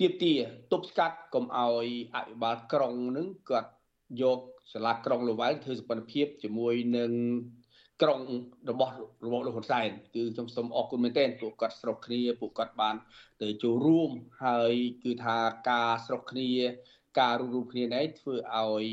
[0.00, 0.32] ទៀបទា
[0.72, 3.70] ទប់ស្កាត់កុំឲ្យអភិបាលក្រុងនឹងគាត់
[4.22, 4.38] យក
[4.72, 7.12] សាលាក្រុងលូវែលធ្វើសម្ព័ន្ធភាពជាមួយនឹង
[8.02, 8.20] ក្រុង
[8.70, 8.92] របស់
[9.24, 12.96] របស់លោកហ៊ុនសែនគឺខ្ញុំសូមអរគុណមែនទែនពួកគាត់ស្រុកគ្នាពួកគាត់បាន
[13.42, 14.10] ទៅចូលរួម
[14.44, 15.36] ហើយគឺថា
[15.70, 16.50] ការស្រុកគ្នា
[17.20, 18.84] ការរួមរួមគ្នានេះធ្វើឲ្យ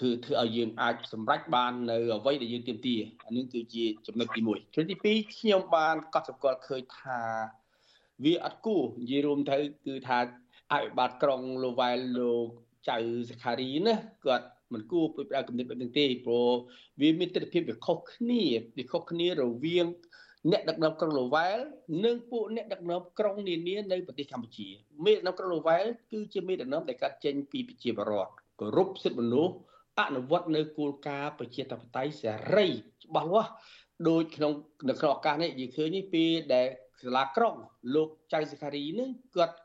[0.00, 7.20] គឺធ្វើឲ្យយើងអាចសម្រេចបាននៅអ្វីដែលយើងទាមទារអានេះគឺជាចំណុចទី1ចំណុចទី2ខ្ញុំបានកត់សម្គាល់ឃើញថា
[8.24, 10.18] វាអត់គួរនិយាយរួមទៅគឺថា
[10.72, 12.46] អភិបាលក្រុងលូវែលលោក
[12.88, 12.98] ចៅ
[13.30, 13.94] សខារីណា
[14.26, 16.50] គាត់ មិនគួរផ្ដោតគំនិតបែបនេះទេព្រោះ
[17.00, 18.42] វាមានទស្សនវិជ្ជាវាខុសគ្នា
[18.76, 19.86] វាខុសគ្នារវាង
[20.52, 21.58] អ្នកដឹកនាំក្រុងលូវែល
[22.04, 24.68] និងពួកអ្នកដឹកនាំក្រុងនានានៅប្រទេសកម្ពុជា
[25.04, 29.54] មេដឹកនាំក្រុងលូវែលគឺជាមេដឹកនាំដែលកាត់ចេញពីប្រជាពលរដ្ឋគោរពសិទ្ធិមនុស្ស
[30.00, 32.66] អនុវត្តនៅគោលការណ៍ប្រជាធិបតេយ្យសេរី
[33.04, 33.50] ច្បាស់លាស់
[34.08, 34.52] ដោយក្នុង
[34.88, 36.66] នៅក្នុងឱកាសនេះយើងឃើញនេះពេលដែល
[37.02, 37.54] សាលាក្រុង
[37.94, 39.56] លោកចៅសិការីនឹងគាត់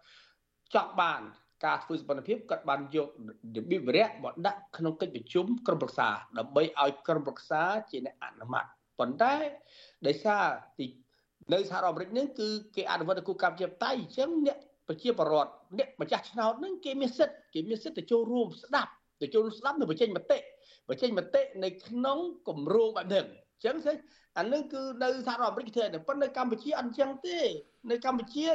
[0.73, 1.21] ចង់បាន
[1.65, 3.07] ការធ្វើសម្ព័ន្ធភាពគាត់បានយក
[3.55, 8.65] របៀបវរៈមកដាក់ក្នុងកិច្ចប្រជុំក្រុមប្រឹក្សាដើម្បីឲ្យក្រុមប្រឹក្សាជាអ្នកអនុម័ត
[8.99, 9.33] ប៉ុន្តែ
[10.07, 10.43] ដោយសារ
[10.79, 10.87] ទី
[11.53, 20.37] នៅសហរដ្ឋអាមេរិកនេះគឺគេអនុវត្តគោលការណ៍ជាបតៃអញ្ចឹងអ្នកប្រជាពលរដ្ឋអ្នកម្ចាស់ឆ្នោតហ្នឹងគេមានសិទ្ធិគេមានសិទ្ធិទៅចូលរួមស្ដាប់ទៅចូលស្ដាប់នៅបញ្ចេញមតិ
[20.89, 23.93] បញ្ចេញមតិនៅក្នុងគម្រោងបែបនេះអញ្ចឹងស្អី
[24.37, 27.39] អានឹងគឺនៅសហរដ្ឋអាមេរិកធ្វើតែប៉ុន្តែនៅកម្ពុជាអត់អញ្ចឹងទេ
[27.91, 28.47] នៅកម្ពុជា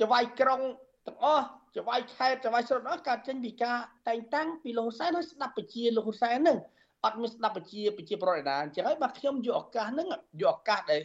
[0.00, 0.60] ចវាយក្រុង
[1.06, 6.58] ទាំងអស់ ចវាយខេតចវាយស្រុតអស់កើតចេញពីការតែងតាំងពីលោកហ៊ុនសែនហើយស្ដាប់បញ្ជាលោកហ៊ុនសែនហ្នឹង
[7.04, 10.08] អត់មានស្ដាប់បញ្ជាបញ្ជាប្រតិដាអញ្ចឹងហើយបាទខ្ញុំយកឱកាសហ្នឹង
[10.42, 11.02] យកឱកាសដែល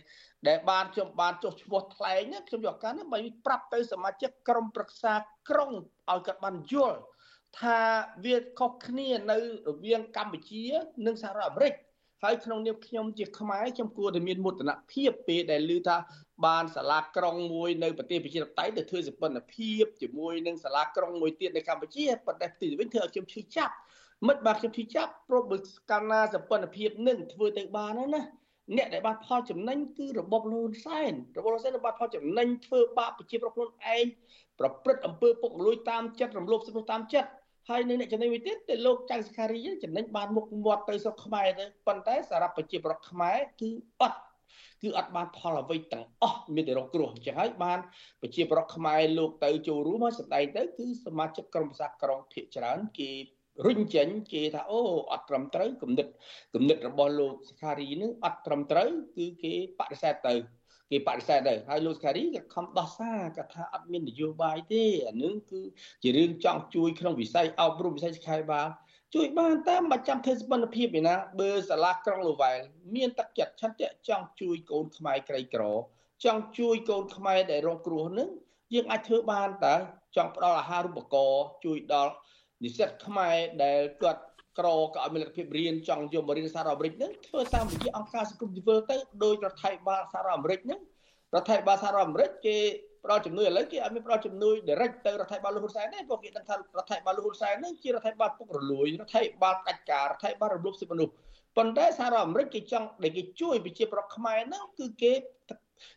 [0.47, 5.13] ដែលបានខ្ញុំបានចុះឈ្មោះថ្លែងហ្នឹងខ្ញុំយកឱកាសហ្នឹងបើប្រាប់ទៅសមាជិកក្រុមប្រឹក្សា
[5.49, 5.71] ក្រុង
[6.11, 6.99] ឲ្យគាត់បានយល់
[7.59, 7.79] ថា
[8.25, 10.63] វាខុសគ្នានៅរវាងកម្ពុជា
[11.05, 11.73] និងសហរដ្ឋអាមេរិក
[12.23, 15.97] ហើយក្នុងនាមខ្ញុំជាខ្មែរខ្ញុំគួរតែមានមោទនភាពពេលដែលឮថា
[16.45, 23.73] បានសាលាក្រុងមួយនៅប្រទេសប្រជាធិបតេយ្យទៅធ្វើសម្ព័ន្ធភាពជាមួយនឹងសាលាក្រុងមួយទៀតនៅកម្ពុជាប៉ុន្តែទីវិញធ្វើឲ្យខ្ញុំឈឺចាប់
[24.27, 25.57] មិនបាទខ្ញុំឈឺចាប់ព្រោះបើ
[25.91, 28.23] កាលណាសម្ព័ន្ធភាពនឹងធ្វើទៅបានណា
[28.75, 34.05] អ្នកដែលបានផលចំណេញគឺរបបលហ៊ុនសែនរបបលហ៊ុនសែនបានផលចំណេញធ្វើបាបប្រជាប្រដ្ឋខ្លួនឯង
[34.59, 37.29] ប្រព្រឹត្តអំពើពុករលួយតាមចិត្តរំលោភសិទ្ធិតាមចិត្ត
[37.69, 43.69] ហើយនៅអ្នកចំណេញមួយទៀតតែលោកចៅសខារីចំណេញបានមុខមាត់ទៅស្រុកខ្មែរទៅប៉ុន្តែសារៈប្រជាប្រដ្ឋខ្មែរគឺ
[44.01, 44.19] អត់
[44.81, 47.79] គឺអត់បានផលអ្វីទាំងអស់មានតែរកគ្រោះអញ្ចឹងហើយបាន
[48.21, 53.11] ប្រជាប្រដ្ឋខ្មែរលោកទៅចូលរួមហើយសម្ដែងទៅគឺសមាជិកក្រុមប្រឹក្សាក្រុងភាគច្រើនគេ
[53.65, 54.79] រុញចេញគេថាអូ
[55.11, 56.07] អត់ត្រឹមត្រូវគំនិត
[56.53, 60.33] គំនិតរបស់លោកសខារីនឹងអត់ត្រឹមត្រូវគឺគេបដិសេធទៅ
[60.91, 65.61] គេបដិសេធទៅហើយលោកសខារីក៏ខំដោះសារគាត់ថាអត់មាននយោបាយទេអានឹងគឺ
[66.03, 68.67] ជារឿងចង់ជួយក្នុងវិស័យអប់រំវិស័យសិក្សាបាល
[69.15, 72.57] ជួយបានតាមមិនចាំធ្វើសមត្ថភាពឯណាបើសាលាក្រុងលូវែល
[72.95, 75.63] មានទឹកចិត្តឆន្ទៈចង់ជួយកូនខ្មែរក្រីក្រ
[76.25, 78.29] ចង់ជួយកូនខ្មែរដែលរងគ្រោះនឹង
[78.73, 79.75] យើងអាចធ្វើបានតើ
[80.15, 82.13] ចង់ផ្ដល់អាហារូបករណ៍ជួយដល់
[82.63, 84.23] និស្សិតខ្មែរដែលគាត់
[84.59, 90.79] ក្រក៏ឲ្យមានលទ្ធភាពរៀនចង់យកមករៀនសារអាមេរិកហ្នឹងធ្វើតាមវិជាអង្គការសង្គមស៊ីវិលទៅដោយរដ្ឋាភិបាលសារអាមេរិកហ្នឹង
[91.35, 92.57] រដ្ឋាភិបាលសារអាមេរិកគេ
[93.03, 101.13] ផ្ដល់ជំនួយឥឡូវគេអត់មានផ្ដល់ជំនួយ direct ទៅរដ្ឋាភិបាលលោកហ៊ុនសែនទេព្រោះគេដឹងថារដ្ឋាភិបាលលោកហ៊ុនសែនហ្នឹងជារដ្ឋាភិបាលពុករលួយរដ្ឋាភិបាលផ្ដាច់ការរដ្ឋាភិបាលរំលោភសិទ្ធិមនុស្ស
[101.57, 105.11] ប៉ុន្តែសហរដ្ឋអាមេរិកគេចង់ដែលគេជួយប្រជាប្រដ្ឋខ្មែរហ្នឹងគឺគេ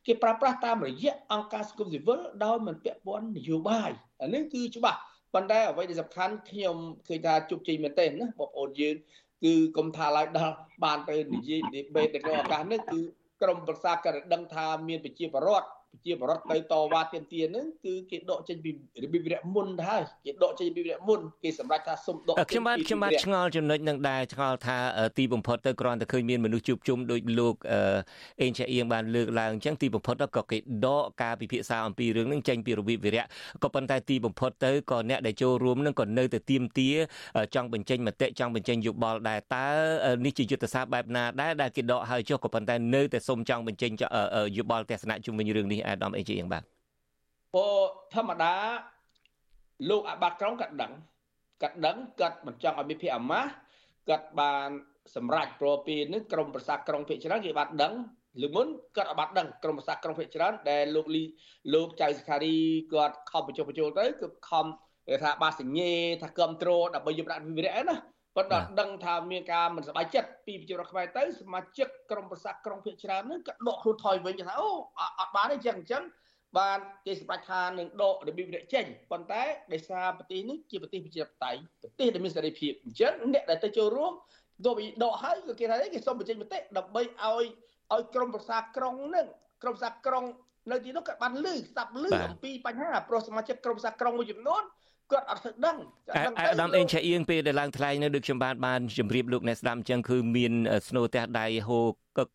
[0.07, 3.91] គេប្រើប្រាស់តាមរយៈអង្គការសង្គមស៊ីវិលដោយមិនពាក់ព័ន្ធនយោបាយ
[4.23, 4.99] អានេះគឺច្បាស់
[5.35, 6.77] ប៉ុន្តែអ្វីដែលសំខាន់ខ្ញុំ
[7.09, 8.95] ឃើញថាជោគជ័យមែនទែនណាបងប្អូនយើង
[9.45, 13.01] គឺកុំថាឡើយដល់បានទៅនិយាយ debate នៅក្នុងឱកាសនេះគឺ
[13.43, 18.71] ក្រមប្រឹក្សាក៏ដឹងថាមានប្រជាពលរដ្ឋ ប្រជាបរដ្ឋទៅតវ៉ាទាមទារហ្នឹងគឺគេដកចេញពី
[19.05, 24.79] របៀបវគ្គមុនទៅហើយគេដកចេញពីវគ្គមុនគេសម្រេចថាសុំដកខ្ញុំបាទខ្ញុំបាទឆ្ងល់ចំណុចនឹងដែរឆ្ងល់ថា
[25.19, 27.55] ទីបំផុតទៅគ្រាន់តែឃើញមានមនុស្សជួបជុំដោយលោក
[28.43, 33.25] អេងចាអៀងបានលើកឡើងអញ្ចឹងទីបំផុតក៏គេដកការពិភាក្សាអំពីរឿងហ្នឹងចេញពីរបៀបវិរៈ
[33.63, 36.91] ក៏ប៉ុន្តែទីបំផុតទៅក៏អ្នកដែលចូលរួមហ្នឹងក៏នៅតែទៀមទា
[37.55, 39.67] ចង់បញ្ចេញមតិចង់បញ្ចេញយោបល់ដែរតើ
[40.25, 43.91] នេះជាយុទ្ធសាស្ត្របែបណាដែរដែលគេដកហើយចុះក៏ប៉ុន្តែនៅតែសុំចង់បញ្ចេញ
[44.57, 46.63] យោបល់ទស្សនៈជុំវិញរឿងនេះអាដាមអេជាយ៉ាងបាទ
[47.55, 47.67] ពោ
[48.15, 48.55] ធម្មតា
[49.91, 50.93] លោកអាបាត់ក្រុងក៏ដឹង
[51.63, 53.51] ក៏ដឹងគាត់មិនចង់ឲ្យមានភាពអាម៉ាស់
[54.09, 54.69] គាត់បាន
[55.17, 57.95] សម្រេចព្រោះពេលនេះក្រមប្រសាក្រុងភិកច្រើនគេបានដឹង
[58.43, 58.67] លើមុន
[58.97, 61.23] គាត់អត់បានដឹងក្រមប្រសាក្រុងភិកច្រើនដែលលោកលី
[61.75, 62.57] លោកចៅសខារី
[62.93, 64.67] គាត់ខំបញ្ចុះបញ្ចូលទៅគឺខំ
[65.09, 67.97] គេថាបាសញ្ញេថាគ្រប់គ្រងដើម្បីយកដាក់វិរៈណា
[68.41, 74.69] ប៉ុន្តែដឹងថាមានការមិនសប្បាយចិត្តពីប្រជារដ្ឋខ្មែរទៅសមាជិកក្រុមប្រសាក្រុងភិកច្រើនហ្នឹងក៏ដកខ្លួនថយវិញថាអូ
[75.21, 76.05] អត់បានទេចឹងអញ្ចឹង
[76.59, 84.13] បានគេសម្រេចថានឹងដករបៀបនេះចេញប៉ុន្តែដោយសារប្រទេសនេះជាប្រទេសប្រជាធិបតេយ្យប្រទេសដែលមានសេរីភាពអញ្ចឹងអ្នកដែលទៅចូលរួម
[84.65, 87.45] ទោះបីដកហើយក៏គេថាគេសុំបញ្ចេញមតិដើម្បីឲ្យ
[87.93, 89.27] ឲ្យក្រមប្រសាក្រុងហ្នឹង
[89.63, 90.25] ក្រមប្រសាក្រុង
[90.71, 94.63] នៅទីនោះក៏បានលឺស្ដាប់លឺអំពីបញ្ហាប្រុសសមាជិកក្រមប្រសាក្រុងមួយចំនួន
[95.13, 95.77] គាត់អត់ស្ដឹង
[96.39, 100.53] អាដាមអេងឆាអៀងពេលដែលឡើងថ្លែងនៅដូចខ្ញុំបានបានជម្រាបលោកអ្នកស្ដាប់អញ្ចឹងគឺមាន
[100.89, 101.81] ស្នូទះដៃហូ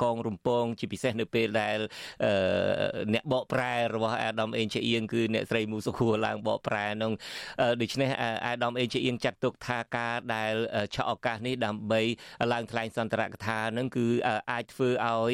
[0.04, 1.78] កងរំពងជាពិសេសនៅពេលដែល
[3.14, 7.12] អ្នកបកប្រែរបស់អាដាមអេងឆាអៀងគឺអ្នកស្រីមូសុខួរឡើងបកប្រែនោះ
[7.82, 8.10] ដូច្នេះ
[8.46, 10.54] អាដាមអេងឆាអៀងចាត់ទុកថាការដែល
[10.96, 12.02] ឆក់ឱកាសនេះដើម្បី
[12.54, 14.06] ឡើងថ្លែងសន្ទរកថានឹងគឺ
[14.52, 15.32] អាចធ្វើឲ្យ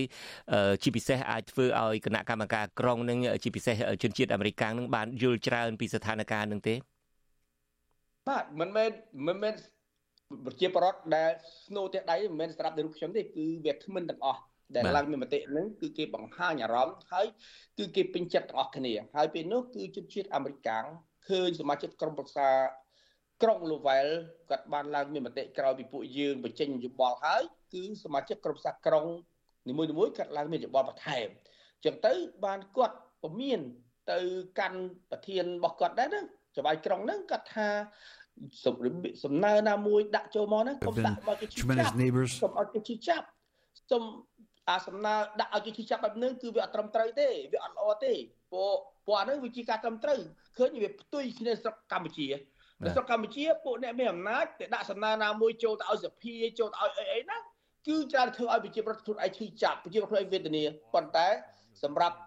[0.83, 6.75] ជាពិសេសអាចធ្វើឲ្យគណៈកម្មការក្រុងនឹងជាពិសេសជនជាតិអាមេរិកនឹងបានយល់ច្រើនពីស្ថានភាពនឹងទេ
[8.31, 8.91] បាទមិនមែន
[9.27, 9.53] មិនមែន
[10.45, 11.31] ប្រជាប្រដ្ឋដែល
[11.65, 14.41] ស្នូទះដៃមិនមែនស្រាប់តែរូបខ្ញុំទេគឺវាគ្មិនទាំងអស់
[14.75, 17.27] ដែលឡើងមានមតិហ្នឹងគឺគេបង្ហាញអារម្មណ៍ហើយ
[17.77, 20.85] គឺគេពេញចិត្តទាំងអស់គ្នាហើយពេលនោះគឺជនជាតិអាមេរិកកាំង
[21.29, 22.49] ឃើញសមាជិកក្រុមប្រឹក្សា
[23.43, 24.05] ក្រុងលូវែល
[24.49, 29.05] គាត់បានឡើងមានមតិក្រោយពីពួកយើងបញ្ចេញយោបល់ហើយគឺសមាជិកក្រុមប្រឹក្សាក្រុង
[29.69, 31.27] នីមួយៗគាត់ឡើងមានយោបល់បន្ថែម
[31.75, 32.13] អញ្ចឹងទៅ
[32.45, 33.61] បានគាត់ពមៀន
[34.11, 34.19] ទៅ
[34.59, 34.79] កាន់
[35.11, 36.21] ប្រធានរបស់គាត់ដែរណា
[36.55, 37.67] ចៅបាយក្រុងហ្នឹងគាត់ថា
[39.23, 41.93] សំណើណាមួយដាក់ចូលមកហ្នឹងកុំដាក់មកគេឈឺចាប់
[42.43, 43.25] កុំឲ្យគេឈឺចាប់
[43.91, 44.03] សុំ
[44.69, 48.13] អាសំណើដាក់ឲ្យគេឈឺចាប់បែបហ្នឹងគឺវាអត់ត្រឹមត្រូវទេវាអត់ល្អទេ
[48.51, 48.73] ព្រោះ
[49.05, 50.19] ព្រោះអាហ្នឹងវាជាការត្រឹមត្រូវ
[50.57, 52.27] ឃើញវាផ្ទុយគ្នាស្រុកកម្ពុជា
[52.83, 57.37] នៅស្រុកកម្ពុជាពួកអ្នកមានអំណាចតែដាក់សំណើណាមួយចូលទៅឲ្យសភាចូលទៅឲ្យអីអីណា
[57.87, 61.27] គឺច្រើនធ្វើឲ្យប្រជាប្រដ្ឋខ្លួនឯងឈឺចាប់ប្រជាប្រដ្ឋខ្លួនឯងវេទនាប៉ុន្តែ
[61.83, 62.17] សម្រាប់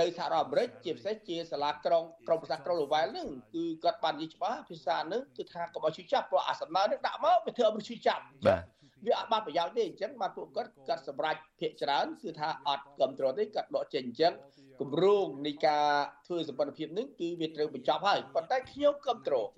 [0.00, 8.62] នៅសហរដ្ឋអាមេរិកជាពិសេសជាសាលាក្រុងក្រុងប្រសាក្រុងលូវែលហ្នឹងគឺគាត់បាននិយាយច្បាស់ភាសាហ្នឹងគឺថាកុំឲ្យឈឺចាប់ព្រោះអាសំណើនេះដាក់មកវាធ្វើឲ្យឈឺចាប់បាទ
[9.06, 14.32] វាអត់បានប្រយោជន៍ទេអញ្ចឹងបានពួកគាត់គាត់សម្រេចភាកច្រើនគឺថាអត់គ្រប់គ្រងទេគាត់ដកចេញអញ្ចឹង
[14.80, 15.88] គម្រោងនៃការ
[16.26, 19.48] ធ្វើសម្ព័ន្ធភាពនេះគឺវាត្រូវបញ្ចប់ហើយប៉ុន្តែខ្ញុំគ្រប់គ្រង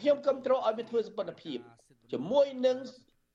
[0.00, 1.58] ខ្ញុំគ្រប់គ្រងឲ្យវាធ្វើសម្ព័ន្ធភាព
[2.12, 2.76] ជាមួយនឹង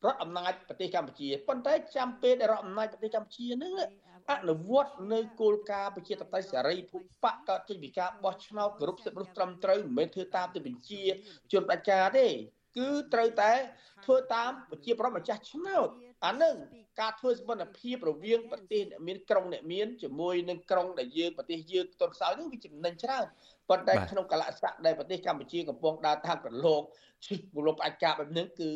[0.06, 3.74] រដ្ឋអំណាចប្រទេសកម្ពុជាប៉ុន្តែចាំពេលដែលរដ្ឋអំណាចប្រទេសកម្ពុជានឹង
[4.32, 11.04] អនុវត្តនៅគោលការណ៍ប្រជាធិបតេយ្យសេរីភូបកកើតចេញពីការបោះឆ្នោតគោរពសិទ្ធិមនុស្សត្រឹមត្រូវមិនមែនធ្វើតាមទៅបញ្ជា
[11.52, 12.28] ជនបដិការទេ
[12.78, 13.52] គឺត្រូវតែ
[14.06, 15.88] ធ្វើតាមប្រជាប្រដ្ឋម្ចាស់ឆ្នោត
[16.26, 16.56] អានឹង
[17.02, 23.26] ការធ្វើសម្ព័ន្ធភាពរវាងប្រទេសអ្នកមានក្រុងអ្នកមានជាមួយនឹងក្រុងដែលយើងប្រទេសយើងទល់ខ្សោយនេះវាចំណេញច្រើន
[23.70, 26.82] ប៉ុន្តែក្នុងកលៈស័កដែលប្រទេសកម្ពុជាកំពុងដើរតាមប្រឡង
[27.26, 28.70] ឈឹកមូលបដិការបែបនេះគឺ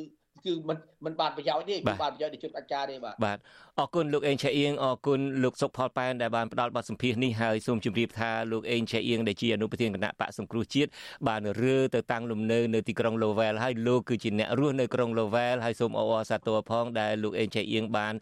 [0.46, 3.38] គឺមិនមិនបានប្រយោជន៍ទេមិនបានប្រយោជន៍ដល់ជនអាចការទេបាទបាទ
[3.80, 10.90] អរគុណលោកអេងឆៃអៀងអរគុណលោកសុកផលប៉ែនដែលបានផ្ដល់បទសម្ភាសន៍នេះហើយសូមជម្រាបថាលោកអេងឆៃអៀងដែលជាអនុប្រធានគណៈបកសង្គ្រោះជាតិ
[11.28, 18.14] បានរើទៅតាំងលំនៅនៅទីក្រុង Lowell ហើយលោកគឺជាអ្នករស់នៅក្រុង Lowell ហើយសូមអបអរសាទរផងដែលលោកអេងឆៃអៀងបាន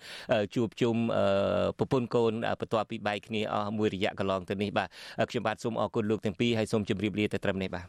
[0.55, 0.95] ជួបជុំ
[1.77, 4.87] ប្រពន្ធកូនបន្ទាប់ពីបែកគ្នាអស់មួយរយៈកន្លងទៅនេះបាទ
[5.29, 7.85] ខ្ញុំបាទសូមអរគុណលោកទាំងពីរហើយសូមជម្រាបលាទៅត្រឹមនេះបាទ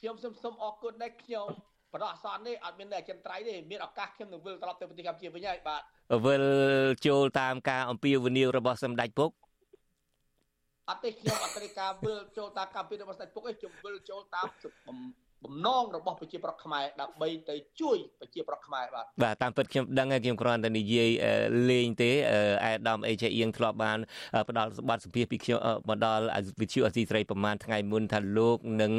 [0.00, 1.46] ខ្ញុំសូមសូមអរគុណដែរខ្ញុំ
[1.92, 5.82] បដោះអាសន្ននេះអត់មានអចិន្ត្រៃយ៍ទេមានឱកាសខ្ញុំនឹងវិលត្រឡប់ទៅប្រទេសកម្ពុជាវិញហើយបាទ
[6.24, 6.44] វិល
[7.06, 9.30] ចូលតាមការអំពាវនាវរបស់សម្ដេចពុក
[10.88, 14.46] អត់ទេខ្ញុំអត់ត្រូវការវិលចូលតាមការពីរបស់ស្ដេចពុកទេខ្ញុំវិលចូលតាម
[15.44, 21.10] បំណងរបស់ប្រជាប្រដ្ឋខ្មែរដើម្បីទៅជួយប្រជាប្រដ្ឋខ្មែរបាទបាទតាមពិតខ្ញុំដឹងហើយខ្ញុំគ្រាន់តែនិយាយ
[21.70, 22.10] លេងទេ
[22.64, 23.98] អាដាមអេជអៀងធ្លាប់បាន
[24.48, 25.58] ផ្ដល់បទសម្ភាសន៍ពីខ្ញុំ
[25.88, 26.24] មកដល់
[26.60, 28.92] វិទ្យុអសីស្រីប្រហែលថ្ងៃមុនថាលោកនឹង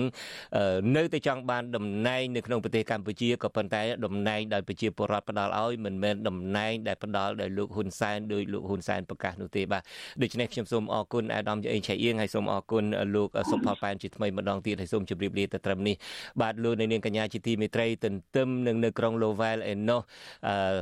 [0.95, 9.83] នៅតែចង់បានតំណែងនៅក្នុងប្រទេសកម្ពុជាក៏ប៉ុន្តែតំណែងដោយប្រជាពលរដ្ឋផ្ដល់ឲ្យមិនមែនតំណែងដែលផ្ដល់ដោយលោកហ៊ុនសែនដោយលោកហ៊ុនសែនប្រកាសនោះទេបាទ
[10.21, 12.83] ដូច្នេះខ្ញុំសូមអរគុណអាដាមអេជអៀងហើយសូមអរគុណ
[13.15, 15.95] លោកសុផលប៉ែនជាថ្មីម្ដងទៀតហើយសូមជម្រាបលាទៅត្រឹមនេះ
[16.41, 20.01] បាទលោកនៅនាងកញ្ញាជាទីមេត្រីទន្ទឹមនឹងនៅក្រុង Lowell ឯណោះ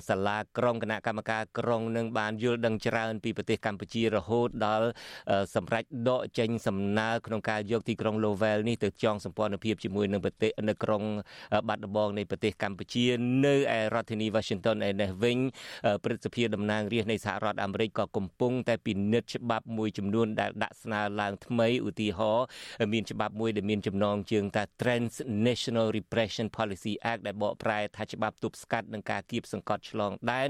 [0.09, 4.87] សាលាក្រុងគណៈកម្មការក្រុងនឹងបានយល់ដឹងច្រើនពីប្រទេសកម្ពុជារហូតដល់
[5.55, 11.03] សម្រាប់ដកចេញសំណើក្នុងការយកទីក្រុង Lowell នេះទៅចងសម្ព័ន្ធភាពជាមួយនឹងប្រទេសនៅក្រុង
[11.67, 13.05] បាត់ដំបងនៃប្រទេសកម្ពុជា
[13.45, 15.37] នៅឯរដ្ឋធានី Washington ឯនេះវិញ
[16.03, 22.45] ព្រឹទ្ធសភាតំណាងរាស្ត្រនៃសហរដ្ឋអាមេរិកក៏កំពុងតែពិនិត្យច្បាប់មួយចំនួនដែលដាក់ស្នើឡើងថ្មីឧទាហរណ៍
[22.93, 30.49] មានច្បាប់មួយដែលមានចំណងជើងថា Transnational National Repression Policy Act ដែលបកប្រែថាច្បាប់ទប់ស្កាត់នឹងការគៀបសង្កត់ឆ្លងដែន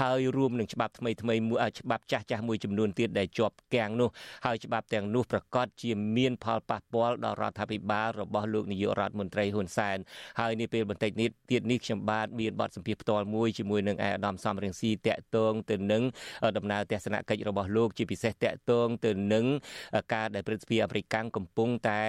[0.00, 4.08] ហើយរួមនឹងច្បាប់ថ្មីថ្មីមួយច្បាប់ចាស់ចាស់មួយចំនួនទៀតដែលជាប់គាំងនោះ
[4.46, 9.98] ហើយច្បាប់ទាំងនោះប្រកាសជាមានផលប៉ះពាល់ដល់រដ្ឋាភិបាលរបស់លោកនាយករដ្ឋមន្ត្រីហ៊ុនសែន
[10.40, 16.02] ហើយនេះពេលបន្តិចនេះទៀតនេះខ្ញុំបាទមានបទសម្ភាសន៍ផ្ទាល់មួយជាមួយនឹងឯកឧត្តមសំរងស៊ីតាក់ទងទៅនឹង
[16.56, 19.44] ដំណើរទស្សនកិច្ចរបស់លោកជាពិសេសតាក់ទងទៅនឹង
[20.14, 22.00] ការដែលព្រឹទ្ធសភាអាមេរិកកំពុងតែ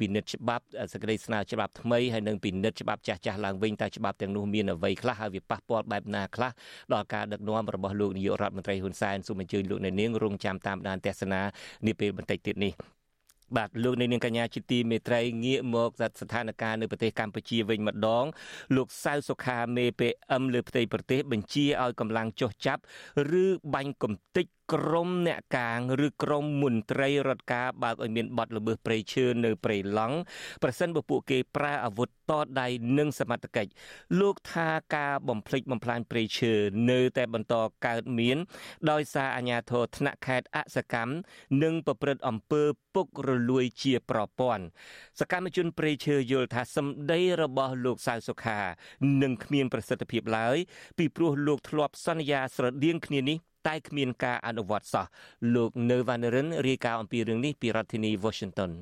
[0.00, 6.50] ពិនិត្យច្បាប់សេចក្តីស្នើច្បាប់ថ្មីហើយនឹងពិនិត្យច្បាប់ចាស់ចាស់ឡើងវិញតើច្បាប់ទាំងនោះមានអ្វីខ្លះហើយវាប៉ះពាល់បែបណាខ្លះ
[6.92, 11.40] ដល់ការដឹកនាំរបស់លោកនាយករដ្ឋមន្ត្រីហ៊ុនសែនសូមអញ្ជើញលោកអ្នកនាងរងចាំតាមដានទស្សនា
[11.86, 12.74] នាពេលបន្តិចទៀតនេះ
[13.56, 15.90] បាទលោកនាងកញ្ញាជាទីមេត្រីងាកមក
[16.20, 18.24] ស្ថានភាពនៅប្រទេសកម្ពុជាវិញម្ដង
[18.76, 22.82] លោកសៅសុខាមេ PM លើផ្ទៃប្រទេស បញ្ជាឲ្យកម្លាំងចុះចាប់
[23.42, 30.16] ឬបាញ់កំទេច ក្រមអ្នកកាងឬក្រមមន្ត្រីរដ្ឋការបើកឲ្យមានបទល្មើសព្រៃឈើនៅព្រៃឡង់
[30.62, 33.70] ប្រសិនបើពួកគេប្រើអាវុធតដៃនិងសមត្ថកិច្ច
[34.20, 36.52] លោកថាការបំផ្លិចបំផ្លាញព្រៃឈើ
[36.90, 37.54] នៅតែបន្ត
[37.86, 38.36] កើតមាន
[38.90, 41.12] ដោយសារអាជ្ញាធរថ្នាក់ខេត្តអសកម្ម
[41.62, 42.62] និងប្រព្រឹត្តអំពើ
[42.94, 44.64] ពុករលួយជាប្រព័ន្ធ
[45.20, 48.60] សកម្មជនព្រៃឈើយល់ថាសម្ដីរបស់លោកសៅសុខា
[49.22, 50.56] នឹងគ្មានប្រសិទ្ធភាពឡើយ
[50.98, 55.06] ពីព្រោះលោកធ្លាប់សន្យាស្រដៀងគ្នានេះ តែគ្មានការអនុវត្តសោះ
[55.54, 58.72] លោកនៅវណ្ណរិនរាយការណ៍អំពីរឿងនេះពីរដ្ឋធានី Washington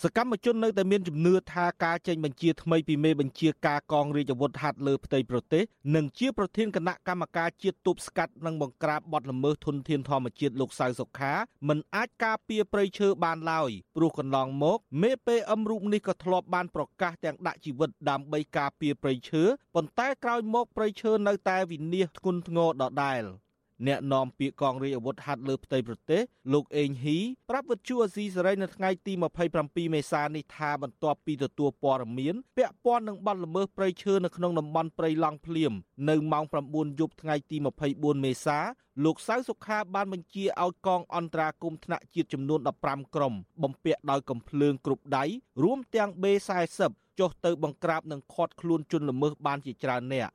[0.00, 5.62] សកម្មជននៅតែមានជំនឿថាការចេញបញ្ជាថ្មីពីមេបញ្ជាការកងរាជអាវុធហត្ថលើផ្ទៃប្រទេស
[5.94, 11.32] និងជាប្រធានគណៈកម្មការជាតិទប់ស្កាត់និងបង្ក្រាបបទល្មើសធនធានធម្មជាតិលោកសៅសុខា
[11.68, 19.42] មិនអាចការពារព្រៃឈើបានឡើយព្រោះកន្លងមកមេ PM រូបនេះក៏ធ្លាប់បានប្រកាសទាំងដាក់ជីវិតដើម្បីការពារព្រៃឈើ
[19.74, 23.24] ប៉ុន្តែក្រោយមកព្រៃឈើនៅតែវិនាសធ្ងន់ធ្ងរដដែល។
[23.86, 26.22] អ្នកនាំពាក្យកងរាជអាវុធហត្ថលើផ្ទៃប្រទេស
[26.52, 27.18] លោកអេងហ៊ី
[27.50, 29.12] ប្រាប់វិទ្យុអាស៊ីសេរីនៅថ្ងៃទី
[29.58, 35.72] 27មេសានេះថាបន្ទាប់ពីទទួលព័ត៌មានពាក់ព័ន្ធនឹងបទល្មើសព្រៃឈើនៅក្នុងតំបន់ព្រៃឡង់ភ្លាម
[36.08, 37.56] នៅម៉ោង9យប់ថ្ងៃទី
[37.90, 38.58] 24មេសា
[39.04, 45.24] លោកសៅសុខាបានបញ្ជាឲ្យកងអន្តរាគមន៍ថ្នាក់ជាតិចំនួន15ក្រុមបំពាក់ដោយកំភ្លើងគ្រប់ដៃ
[45.62, 46.80] រួមទាំង B40
[47.20, 50.30] ចុះទៅបង្ក្រាបនិងឃាត់ខ្លួនជនល្មើសបានជាច្រើនអ្នក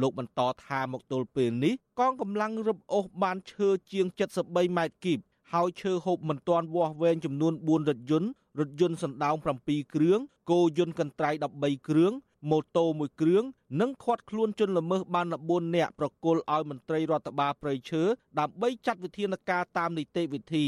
[0.00, 4.06] លោកបន្តថាមកទល់ពេលនេះកងកម្លាំងរឹបអូសបានឈើជាង
[4.42, 5.18] 73ម៉ែត្រគីប
[5.52, 8.30] ហើយឈើហូបមិនទាន់វាស់វែងចំនួន4រថយន្ត
[8.60, 9.34] រថយន្តសណ្ដោង
[9.64, 10.18] 7គ្រឿង
[10.50, 11.30] គោយន្តកន្ត្រៃ
[11.60, 12.12] 13គ្រឿង
[12.50, 13.44] ម៉ូតូមួយគ្រឿង
[13.80, 18.02] និងឃាត់ខ្លួនជនល្មើសបាន14នាក់ប្រគល់ឲ្យមន្ត្រីរដ្ឋបាលព្រៃឈើ
[18.38, 20.66] ដើម្បីចាត់វិធានការតាមនីតិវិធី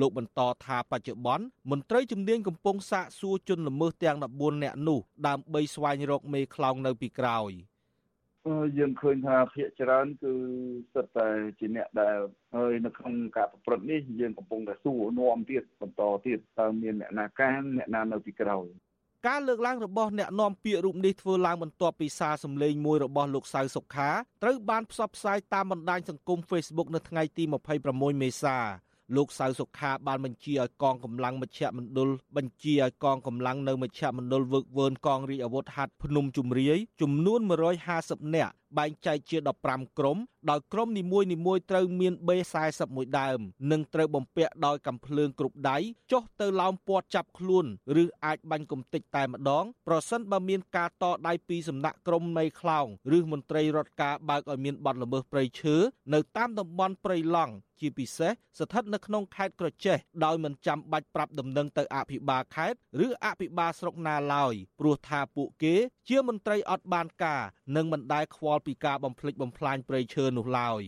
[0.00, 7.52] លោកបន្តថាបច្ចុប្បន្នមន្ត្រីជំនាញកំពុងសាកសួរជនល្មើសទាំង14នាក់នោះដើម្បីស្វែងរកមេខ្លោងនៅពីក្រោយ។
[8.78, 10.32] យើងឃើញថាភាកច្រើនគឺ
[10.94, 11.28] សិតតែ
[11.58, 12.16] ជាអ្នកដែល
[12.54, 18.66] ហើយនៅក្នុងការប្រព្រឹត្តនេះយើងកំពុងតែសួរនាំទៀតបន្តទៀតតើមានអ្នកណាកាងអ្នកណានៅពីក្រោយ
[19.28, 24.10] ការលើកឡើងរបស់អ្នកនាំពាក្យរូបនេះធ្វើឡើងបន្ទាប់ពីសារសម្លេងមួយរបស់លោកសៅសុខា
[24.42, 27.44] ត្រូវបានផ្សព្វផ្សាយតាមបណ្ដាញសង្គម Facebook នៅថ្ងៃទី
[27.82, 28.58] 26មេសា
[29.16, 37.40] លោកសៅសុខាបានបញ្ជាឲ្យកងកម្លាំងមជ្ឈមណ្ឌលបញ្ជាឲ្យកងកម្លាំងនៅមជ្ឈមណ្ឌលវឹកវើនកងរាជអាវុធហត្ថភ្នំជំរាយចំនួន
[37.88, 40.18] 150នាក់ បែងចែកជា15ក្រុម
[40.50, 43.40] ដោយក្រុមនីមួយៗត្រូវមាន B41 ដើម
[43.70, 45.78] និងត្រូវបំពាក់ដោយកាំភ្លើងគ្រប់ដៃ
[46.12, 47.66] ចុះទៅឡោមព័ទ្ធចាប់ខ្លួន
[48.02, 55.76] ឬអាចបាញ់កំទេចតែម្ដងប្រសិនបើមានការតដៃពីសំណាក់ក្រុមនៃខ្លោងឬមន្ត្រីរដ្ឋការបើកឲ្យមានបទល្មើសព្រៃឈើ
[56.14, 65.74] នៅតាមតំបន់ព្រៃឡង់ជាពិសេសស្ថិតនៅក្នុងខេត្តក្រចេះដោយមិនចាំបាច់ប្រាប់ដំណឹងទៅអភិបាលខេត្តឬអភិបាលស្រុកណាឡើយព្រោះថាពួកគេ
[66.08, 67.42] ជាមន្ត្រីអត់បានការ
[67.76, 70.82] និងមិនដែលខ្វល់ពីការបំផ្លិចបំផ្លាញព្រៃឈើនោះឡើយ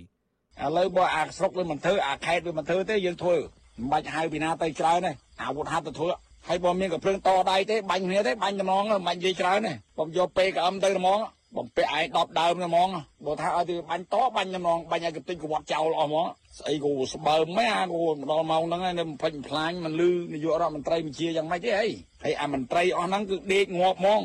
[0.61, 3.37] ឥឡូវបើអាស្រុកវាមិនធ្វើអាខេត្តវាមិនធ្វើទេយើងធ្វើ
[3.79, 5.13] មិនបាច់ហៅពីណាទៅច្រើនទេ
[5.43, 6.11] អាវុធហត្ថទៅធ្វើ
[6.49, 11.19] ហើយបើមានកំភ្លើងតដៃទេបាញ់គ្នាទេបាញ់ត្មងមិនបាញ់និយាយច្រើនទេខ្ញុំយកពេកអឹមទៅត្មង
[11.57, 12.89] បំពាក់ឯង10ដើមហ្មង
[13.27, 16.27] បើថាឲ្យទៅបាញ់តបាញ់ហ្មងបាញ់ឲ្យកតិចកវត្តចោលអស់ហ្មង
[16.59, 21.89] ស្អីគូស្បើម៉ែអាគូមកដល់ម៉ោងហ្នឹងហើយបំពេញផ្លាញមិនលឺនាយករដ្ឋមន្ត្រីបញ្ជាយ៉ាងម៉េចទេអី
[22.25, 24.21] ហើយអាមន្ត្រីអស់ហ្នឹងគឺដេកងាប់ហ្មង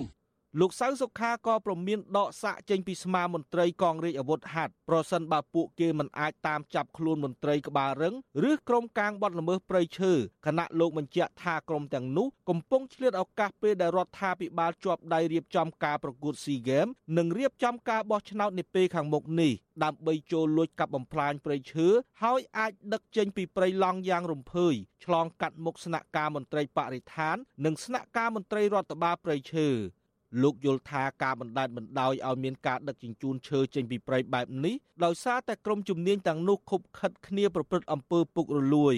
[0.61, 8.15] លោកសៅសុខាក៏ប្រមានដកសាកចេញពីស្មាមន្ត្រីកងរាជអាវុធហត្ថប្រសិនបើពួកគេមិនអាចតាមចាប់ខ្លួនមន្ត្រីក្បាលរឹង
[8.49, 10.13] ឬក្រុមកាងបដល្មើសព្រៃឈើ
[10.45, 19.51] គណៈលោកបញ្ជាក់ថាក្រុមទាំងនោះកំពុងឆ្លៀតឱកាសពេលដែលរដ្ឋាភិបាលជាប់ដៃរៀបចំការប្រកួត SEA Games និងរៀបចំការបោះឆ្នោតនាពេលខាងមុខនេះ
[19.83, 21.87] ដើម្បីចូលលួចកាប់បំផ្លាញព្រៃឈើ
[22.23, 24.73] ហើយអាចដឹកចេញពីព្រៃឡង់យ៉ាងរំភើយ
[25.05, 27.35] ឆ្លងកាត់មុខស្នាក់ការមន្ត្រីបរិស្ថាន
[27.65, 29.69] និងស្នាក់ការមន្ត្រីរដ្ឋបាលព្រៃឈើ
[30.41, 34.75] លោកយល់ថាការបណ្តែតបណ្តោយឲ្យមានការដឹកជញ្ជូនឈើចេញពីព្រៃបែបនេះ
[35.05, 38.97] ដោយសារតែក្រុមជំនាញទាំងនោះខុបខិតគ្នាប្រព្រឹត្តអំពើពុករលួយ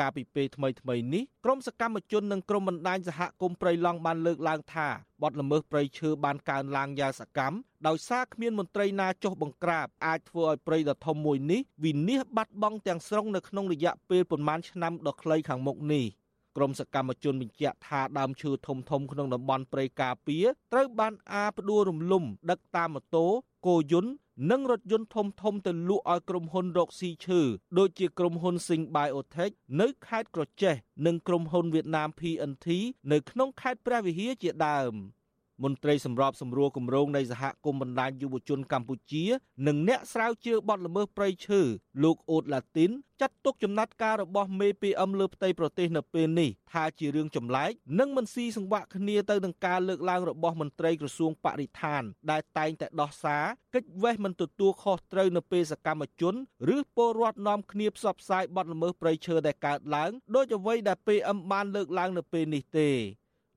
[0.00, 4.88] កាលពីពេលថ្មីថ្មីនេះក្រុមសកម្មជននិងក្រុមបណ្ដាញសហគមន៍ព្រៃឡង់បានលើកឡើងថា
[5.22, 7.56] បទល្មើសព្រៃឈើបានកើនឡើងយ៉ាងសកម្ម
[7.86, 16.06] ដោយសារគ្មានមន្ត្រីណាចុះបង្ក្រាបអាចធ្វើឲ្យព្រៃដ៏ធំមួយនេះវិនាសបាត់បង់ទាំងស្រុងនៅក្នុងរយៈពេលប្រមាណឆ្នាំដ៏ខ្លីខាងមុខនេះ។
[16.56, 23.26] ក្រមសកម្មជនបញ្ជាក់ថាដើមឈើធំធំក្នុងតំបន់ព្រៃការពារត្រូវបានអាផ្ដួលរំលំ ដឹកតាមម៉ូតូ
[23.66, 24.12] គោយន្ត
[24.50, 27.40] និងរថយន្តធំធំទៅលក់ឲ្យក្រុមហ៊ុនរកស៊ីឈើ
[27.78, 30.74] ដូចជាក្រុមហ៊ុន Sing Biotech នៅខេត្តក្រចេះ
[31.06, 32.66] និងក្រុមហ៊ុនវៀតណាម PNT
[33.12, 34.94] នៅក្នុងខេត្តព្រះវិហារជាដើម។
[35.62, 39.24] មន្ត្រីសម្របសម្រួលគម្រោងនៃសហគមន៍បណ្ដាញយុវជនកម្ពុជា
[39.66, 41.60] និងអ្នកស្រាវជ្រាវបទល្មើសព្រៃឈើ
[42.02, 42.90] លោកអូតឡាទីន
[43.20, 53.44] ចាត់ទុកចំណាត់ការរបស់មេ PM លើផ្ទៃប្រទេសនៅពេលនេះថាជារឿងចម្លែកនិងមិនស៊ីសង្វាក់គ្នាទៅនឹងការលើកឡើងរបស់មន្ត្រីក្រសួងបរិស្ថាន ដែលតែងតែដោះសារ
[53.74, 56.34] កិច្ចវេះមិនទទួលខុសត្រូវនៅពេលសកម្មជន
[56.76, 62.90] ឬពលរដ្ឋនាំគ្នាផ្សព្វផ្សាយបទល្មើសព្រៃឈើដែលកើតឡើងដោយអ្វីដែល PM បានលើកឡើងនៅពេលនេះទេ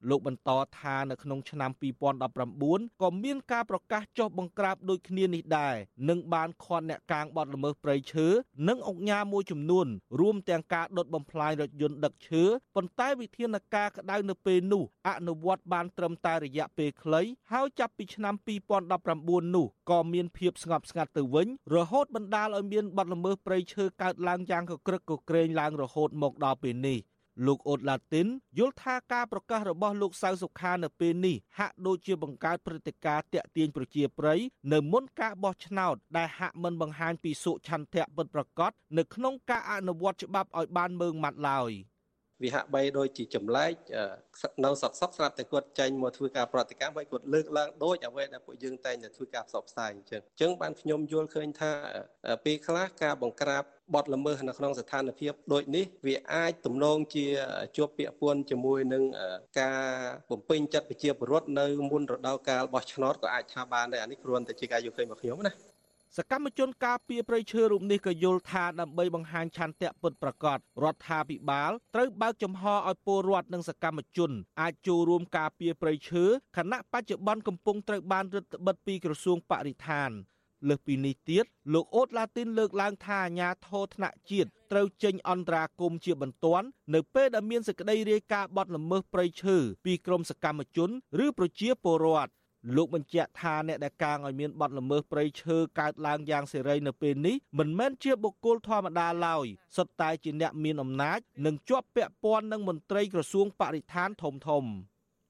[0.10, 0.50] លោកបន្ត
[0.80, 1.72] ថានៅក្នុងឆ្នាំ
[2.36, 5.76] 2019ក៏មានការប្រកាសចុះបង្ក្រាបដូចគ្នានេះដែរ
[6.10, 8.28] និងបានឃាត់អ្នកកាងបទល្មើសព្រៃឈើ
[8.68, 9.88] និងអង្គការមួយចំនួន
[10.20, 12.44] រួមទាំងការដុតបំផ្លាញរថយន្តដឹកឈើ
[12.76, 18.36] ប៉ុន្តែវិធានការក្តៅនៅពេលនោះអនុវត្តបានត្រឹមតែរយៈពេលខ្លីហើយចាប់ពីឆ្នាំ
[18.96, 27.00] 2019នោះក៏មានភាពស្ងប់ស្ងាត់ទៅវិញរហូតបណ្ដាលឲ្យមានបទល្មើសព្រៃឈើកើតឡើងយ៉ាងកក្រឹកកក្រែងឡើងរហូតមកដល់ពេលនេះ។
[27.46, 28.28] លោកអូតឡាទីន
[28.58, 34.40] យល់ថាការប្រកាសរបស់លោកសៅសុខានៅពេលនេះហាក់ដូចជាបង្កើតព្រឹត្តិការណ៍តាក់ទាញប្រជាប្រិយ
[34.74, 41.72] នៅមុនការបោះឆ្នោតដែលហាក់មិនបង្ហាញពីសុឆន្ទៈពិតប្រាកដនៅក្នុងការអនុវត្តច្បាប់ឲ្យបានមើងម៉ាត់ឡើយ។
[42.44, 43.74] វាហាក់បីដូចជាចម្លែក
[44.66, 51.72] នៅសក់សក់ស្រាប់តែគាត់ចេញមកធ្វើការប្រតិកម្មហើយគាត់លើកឡើងដូចអ្វីដែលពួកយើងតែងតែធ្វើការផ្សព្វផ្សាយអញ្ចឹងអញ្ចឹងបានខ្ញុំយល់ឃើញថា
[52.46, 53.64] ពេលខ្លះការបង្ក្រាប
[53.94, 57.26] បទល្មើសនៅក្នុងស្ថានភាពដូចនេះវាអាចទំនងជា
[57.78, 59.04] ជាប់ពាក់ព័ន្ធជាមួយនឹង
[59.60, 59.82] ការ
[60.32, 65.75] បំពេញចិត្តប្រជាពលរដ្ឋនៅមុនរដូវកាលបោះឆ្នោតក៏អាចថាបានដែរអានេះគ្រាន់តែជាការយល់ឃើញរបស់ខ្ញុំណា
[66.20, 76.24] សកម្មជនការពារព្រៃឈើរូបនេះក៏យល់ថាដើម្បីបង្ហាញឆន្ទៈពិតប្រាកដរដ្ឋាភិបាលត្រូវបើកចំហឲ្យពលរដ្ឋនិងសកម្មជនអាចចូលរួមការពារព្រៃឈើ
[76.58, 80.12] ខណៈបច្ចុប្បន្នកំពុងត្រូវបានរឹតបន្តឹងពីក្រសួងបរិស្ថាន
[80.70, 90.90] លើសពីនេះទៀតលោកអូតឡាទីនលើកឡើងថាអាញាធរថ្នាក់ជាតិត្រូវចេញអន្តរាគមជាបន្ទាន់នៅពេលដែលមានសេចក្តីរាយការណ៍បទល្មើសព្រៃឈើពីក្រុមសកម្មជន
[91.26, 92.32] ឬប្រជាពលរដ្ឋ
[92.76, 99.46] លោកបញ្ជាក់ថាអ្នកដែលកាងឲ្យមានបទល្មើសព្រៃឈើកើតឡើងយ៉ាងសេរីនៅពេលនេះមិនមែនជាបុគ្គលធម្មតាឡើយ
[99.76, 104.64] សុទ្ធតែជាអ្នកមានអំណាចនិងជាប់ពាក់ព័ន្ធនឹងមន្ត្រីក្រសួងបរិស្ថានធំធំ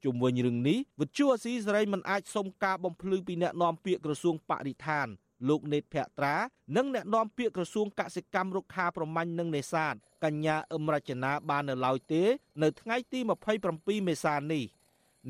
[0.03, 5.07] ជុំវិញរឿងនេះវិទ្យុអស៊ីសេរីមិនអាចសុំការបំភ្លឺពីអ្នកនាំពាក្យក្រសួងបរិស្ថាន
[5.49, 6.35] លោកនេតភក្ត្រា
[6.75, 12.23] និងអ្នកនាំពាក្យក្រសួងកសិកម្មរុក្ខាប្រមាញ់និងនេសាទកញ្ញាអឹមរចនាបាននៅឡើយទេ
[12.63, 13.19] នៅថ្ងៃទី
[13.63, 14.63] 27មេសានេះ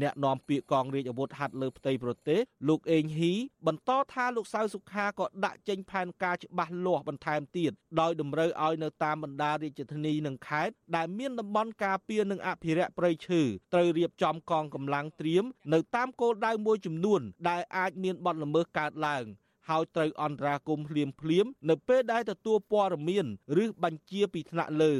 [0.02, 3.34] អ្នកនាំពាក្យកងរាជអាវុធហត្ថលើផ្ទៃប្រទេសលោកអេងហ៊ី
[3.68, 7.72] បន្តថាលោកសៅសុខាក៏ដាក់ចេញផែនការច្បាស់លាស់បន្ថែមទៀត
[8.02, 13.42] ដោយតម្រូវឲ្យនៅតាមបណ្ដារាជធានីនិងខេត្តដែលមានតំបន់ការពារនិងអភិរក្សព្រៃឈើ
[13.74, 15.44] ត្រូវរៀបចំកងកម្លាំងត្រៀម
[15.74, 19.26] នៅតាមគោលដៅមួយចំនួន ដែលអាចមានបទល្មើសកើតឡើង
[19.70, 23.26] ហើយត្រូវអន្តរាគមន៍ភ្លាមភ្លាម នៅពេលដែលទទួលព័ត៌មាន
[23.64, 24.96] ឬបញ្ជាពីថ្នាក់លើ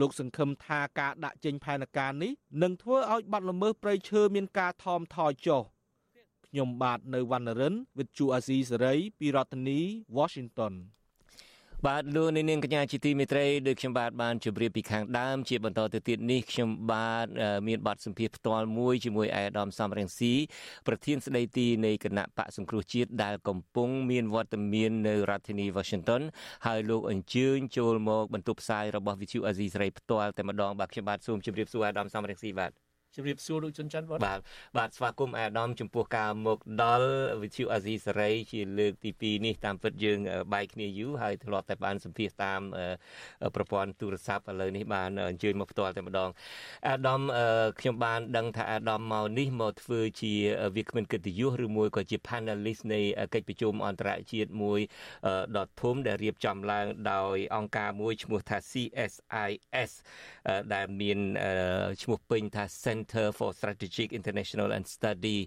[0.00, 2.32] លោកសង្ឃឹមថាការដាក់ចេញផែនការនេះ
[2.62, 5.62] នឹងធ្វើឲ្យបាត់ល្មើសព្រៃឈើមានការថមថយចុះ
[6.46, 9.80] ខ្ញុំបាទនៅវណ្ណរិន with Chu Azizi Saray ពីរដ្ឋធានី
[10.16, 10.74] Washington
[11.86, 17.26] បាទលោកនាងកញ្ញាជាទីមេត្រីដូចខ្ញុំបាទបានជម្រាបពីខាងដើមជាបន្តទៅទៀតនេះខ្ញុំបាទ
[17.68, 20.32] មានបទសម្ភាសន៍ផ្ទាល់មួយជាមួយអាយដាមសំរងស៊ី
[20.86, 26.22] ប្រធានស្ដីទីនៃគណៈបកសង្គ្រោះជាតិដែលកំពុងមានវត្តមាននៅរដ្ឋធានី Washington
[26.66, 32.87] ហើយលោកអញ្ជើញចូលមកបន្ទប់ផ្សាយរបស់ VTV Asia សេរីផ្ទាល់តែម្ដងបាទខ្ញុំបាទសូមជម្រាបសួរអាយដាមសំរងស៊ីបាទ
[33.18, 34.40] ជម្រាបសួរលោកជុនច័ន្ទបាទបាទ
[34.78, 37.10] បាទស្វាគមន៍អាដាមចំពោះការមកដល់
[37.42, 40.18] វិទ្យុអាស៊ីសេរីជាលើកទី2នេះតាមពិតយើង
[40.52, 42.60] បែកគ្នាយូរហើយធ្លាប់តែបានសម្ភាសតាម
[43.54, 46.30] ប្រព័ន្ធទូរស័ព្ទឥឡូវនេះបានអញ្ជើញមកផ្ទាល់តែម្ដង
[46.88, 47.20] អាដាម
[47.80, 50.34] ខ្ញុំបានដឹងថាអាដាមមកនេះមកធ្វើជា
[50.76, 53.00] វាគ្មិនកិត្តិយសឬមួយក៏ជា panelist នៃ
[53.34, 54.80] កិច្ចប្រជុំអន្តរជាតិមួយ
[55.56, 59.92] ដ៏ធំដែលរៀបចំឡើងដោយអង្គការមួយឈ្មោះថា CSIS
[60.74, 61.18] ដែលមាន
[62.02, 63.07] ឈ្មោះពេញថា Center
[63.38, 65.38] for Strategic International and Study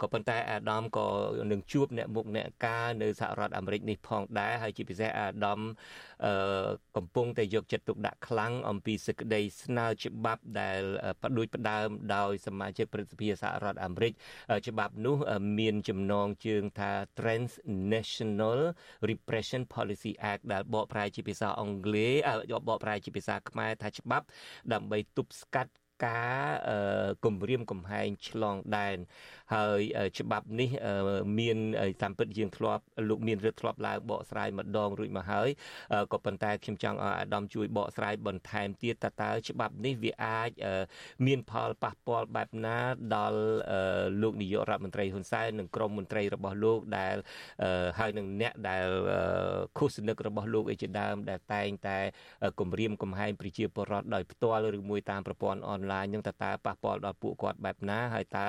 [0.00, 1.06] ក៏ប៉ុន្តែអាដាមក៏
[1.52, 5.60] នឹងជួបអ្នកមុខអ្នកការនៅសហរដ្ឋអាមេរិកនេះផងដែរហើយជាពិសេសអាដាម
[6.96, 10.80] កំពុងតែយកចិត្តទុកដាក់ខ្លាំងអំពីសេចក្តីស្នើច្បាប់ដែល
[11.22, 14.12] ផ្ដួចផ្ដើមដោយសមាជិកព្រឹទ្ធសភាសហរដ្ឋអាមេរិក
[14.68, 15.16] ច្បាប់នោះ
[15.58, 18.60] មានចំណងជើងថា Transnational
[19.10, 22.08] Repression Policy Act ដែលបកប្រែជាភាសាអង់គ្លេ
[22.52, 24.26] សបកប្រែជាភាសាខ្មែរថាច្បាប់
[24.72, 25.72] ដើម្បីទប់ស្កាត់
[26.04, 26.40] ការ
[27.24, 28.96] គម្រាមកំហែងឆ្លងដែន
[29.54, 29.80] ហើយ
[30.18, 30.70] ច្បាប់នេះ
[31.38, 31.58] មាន
[32.02, 35.48] តាមពិតយើងធ្លាប់លោកមានរឹតធ្លាប់ឡើងបកស្រាយម្ដងរួចមកហើយ
[36.12, 40.50] ក៏ប៉ុន្តែខ្ញុំចង់ឲ្យអាដាមជួយបកស្រាយបន្ថែមទៀតតើតើច្បាប់នេះវាអាច
[41.26, 42.78] មានផលប៉ះពាល់បែបណា
[43.14, 43.40] ដល់
[44.22, 47.16] លោកនាយករដ្ឋមន្ត្រីហ៊ុនសែននិងក្រុមមន្ត្រីរបស់លោកដែល
[47.98, 48.86] ហើយនឹងអ្នកដែល
[49.78, 51.98] ឃោសនិករបស់លោកអីជាដើមដែលតែងតែ
[52.60, 58.46] គម្រាមកំហែងប្រជាពលរដ្ឋដោយផ្ទាល់ឬមួយតាមប្រព័ន្ធអនឡាញនឹងតើតើប៉ះពាល់ដល់ពួកគាត់បែបណាហើយតើ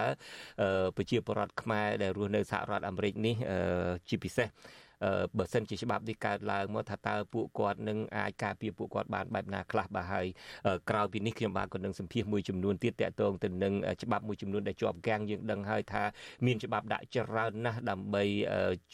[0.97, 3.35] ប្រជាពលរដ្ឋខ្មែរដែលរស់នៅសហរដ្ឋអាមេរិកនេះ
[4.09, 4.47] ជាពិសេស
[5.37, 10.25] បើសិនជាច្បាប់នេះកើតឡើងមកថាតើពួកគាត់នឹងអាចការពារពួកគាត់បានបែបណាខ្លះបាទហើយ
[10.89, 13.73] ក្រៅពីនេះខ្ញុំបាទក៏នឹងសម្ភាសមួយចំនួនទៀតតកតងទៅនឹង
[14.03, 16.03] ច្បាប់មួយចំនួនដែលជាប់គាំងយើងដឹងហើយថា
[16.45, 18.23] មានច្បាប់ដាក់ច្រើនណាស់ដើម្បី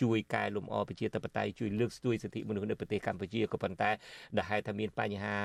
[0.02, 3.90] ជួយកែលម្អប្រជាធិបតេយ្យជួយលើកស្ទួយសិទ្ធិមនុស្សនៅប្រទេសកម្ពុជាក៏ប៉ុន្តែ
[4.38, 5.36] ដែលហេតុថាមានបញ្ហា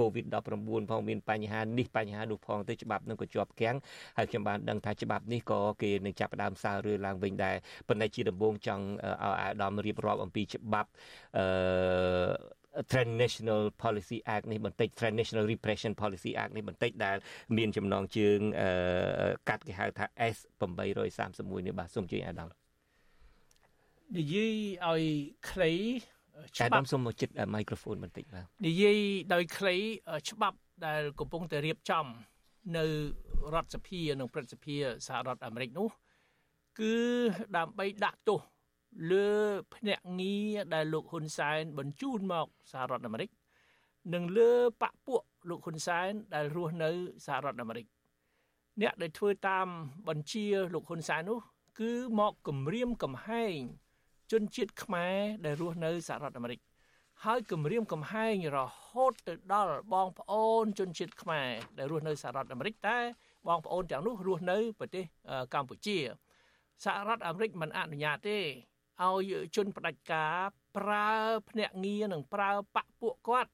[0.00, 3.76] COVID-19 ផងមានបញ្ហានេះបញ្ហានោះផងទៅច្បាប់នឹងក៏ជាប់គាំង
[4.18, 7.56] ហើយខ្ញុំបានដឹងថាច្បាប់នេះក៏គេនឹងចាប់ផ្ដើមសាររឿងឡើងវិញដែរ
[7.88, 10.90] ប៉ុន្តែជាដំបូងចង់ឲ្យអាដាមរៀបបរាប់អំពីច្បាប់
[11.38, 17.16] អឺ Transnational Policy Act នេះបន្តិច Transnational Repression Policy Act នេះបន្តិចដែល
[17.56, 18.38] មានចំណងជើង
[19.48, 22.48] កាត់គេហៅថា S831 នេះបាទសូមជួយអាដាម
[24.16, 24.54] និយាយ
[24.86, 25.02] ឲ្យ
[25.50, 25.72] ខ្លី
[26.56, 28.98] ច្បាប់អាដាមសូមមកជិតមីក្រូហ្វូនបន្តិចបាទនិយាយ
[29.34, 29.76] ដោយខ្លី
[30.30, 32.06] ច្បាប់ដែលកំពុងតែរៀបចំ
[32.76, 32.84] នៅ
[33.54, 34.74] រដ្ឋសភានិងព្រឹទ្ធសភា
[35.06, 35.88] សហរដ្ឋអាមេរិកនោះ
[36.80, 36.94] គឺ
[37.56, 38.40] ដើម្បីដាក់ទោស
[39.10, 39.28] លើ
[39.74, 43.30] ភ្នាក់ងារដែលលោកហ៊ុនសែនបញ្ជូនមកសហរដ្ឋអាមេរិក
[44.14, 46.90] និងលើបពពួកលោកហ៊ុនសែនដែលរស់នៅ
[47.26, 47.86] សហរដ្ឋអាមេរិក
[48.80, 49.66] អ្នកដែលធ្វើតាម
[50.08, 51.38] បញ្ជាលោកហ៊ុនសែននោះ
[51.80, 53.56] គឺមកគម្រាមកំហែង
[54.32, 56.60] ជនជាតិខ្មែរដែលរស់នៅសហរដ្ឋអាមេរិក
[57.24, 62.98] ហើយគម្រាមកំហែងរហូតទៅដល់បងប្អូនជនជាតិខ្មែរដែលរស់នៅសហរដ្ឋអាមេរិកតែ
[63.48, 65.04] បងប្អូនទាំងនោះរស់នៅប្រទេស
[65.54, 65.98] កម្ពុជា
[66.84, 68.38] សហរដ្ឋអាមេរិកមិនអនុញ្ញាតទេ
[69.04, 70.36] ឲ្យជនផ្ដាច់ការ
[70.76, 71.10] ប្រើ
[71.50, 73.52] ភ្នាក់ងារនិងប្រើបពពួកគាត់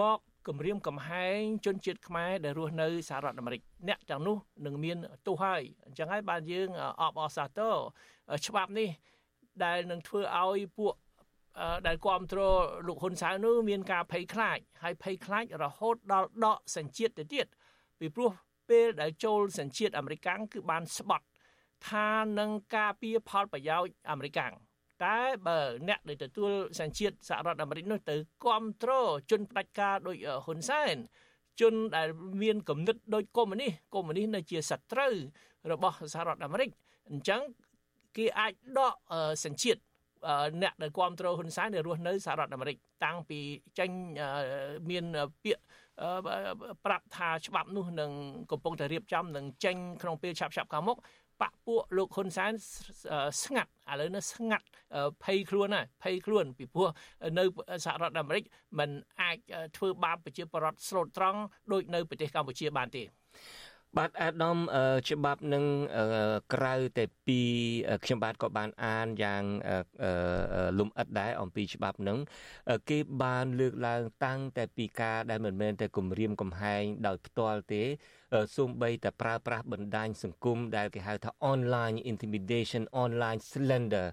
[0.00, 0.18] មក
[0.48, 4.96] គម្រាមកំហែងជនជាតិខ្មែរដែលរស់នៅសហរដ្ឋអាមេរិកអ្នកទាំងនោះនឹងមាន
[5.26, 6.68] ទោសហើយអញ្ចឹងហើយបានយើង
[7.00, 7.74] អបអសាទរ
[8.46, 8.88] ច្បាប់នេះ
[9.64, 10.94] ដែលនឹងធ្វើឲ្យពួក
[11.86, 17.46] ដែលគ្រប់គ្រងលោកហ៊ុនសែននោះមានការភ័យខ្លាចហើយភ័យខ្លាចរហូតដល់ដកសញ្ជាតិទៅទៀត
[17.98, 18.30] ពីព្រោះ
[18.70, 21.26] ពេលដែលចូលសញ្ជាតិអាមេរិកគឺបានស្បត់
[21.90, 22.08] ថា
[22.38, 24.40] នឹងការពារផលប្រយោជន៍អាមេរិក
[25.04, 26.50] តែបើអ្នកដែលទទួល
[26.80, 30.96] សញ្ជាតិសហរដ្ឋអាមេរិកនោះទៅគ្រប់គ្រងជនផ្ដាច់ការដោយហ៊ុនសែន
[31.60, 32.08] ជនដែល
[32.42, 35.14] មានគំនិតដូចកុម្មុយនីសកុម្មុយនីសនៅជាសត្រូវ
[35.72, 36.68] របស់សហរដ្ឋអាមេរិក
[37.10, 37.42] អញ្ចឹង
[38.16, 38.94] គេអាចដក
[39.44, 39.80] សញ្ជាតិ
[40.62, 43.38] អ្នកដែលគ្រប់គ្រងហ៊ុនសែនដែលរស់នៅសហរដ្ឋអាមេរិកតាំងពី
[43.78, 43.90] ចេញ
[44.90, 45.04] មាន
[45.44, 45.62] ពាក្យ
[46.84, 48.10] ប្រាប់ថាច្បាប់នោះនឹង
[48.50, 50.98] កំពុងតែរៀបចំនឹងចេញក្នុងពេលឆាប់ឆាប់ខាងមុខ
[51.40, 52.52] បកពួកលោកហ៊ុនសែន
[53.44, 54.66] ស្ងាត់ឥឡូវនេះស្ងាត់
[55.24, 56.88] ភ័យខ្លួនហើយភ័យខ្លួនពីព្រោះ
[57.38, 57.44] នៅ
[57.84, 58.44] សហរដ្ឋអាមេរិក
[58.78, 58.90] มัน
[59.22, 59.38] អាច
[59.76, 61.40] ធ្វើបាបប្រជាពលរដ្ឋស្លូតត្រង់
[61.72, 63.02] ដូចនៅប្រទេសកម្ពុជាបានទេ
[63.98, 64.58] បាទអាដាម
[65.08, 65.64] ច្បាប់នឹង
[66.54, 67.40] ក្រៅតែពី
[68.04, 69.42] ខ្ញុំបាទក៏បានអានយ៉ាង
[70.78, 72.18] លំអិតដែរអំពីច្បាប់នឹង
[72.90, 77.82] គេបានលើកឡើងតាំងតែពីការដែលមិនមែនតែគម្រាមកំហែងដោយផ្ទាល់ទេ
[78.56, 84.06] សូម្បីតែប្រើប្រាស់បណ្ដាញសង្គមដែលគេហៅថា online intimidation online slander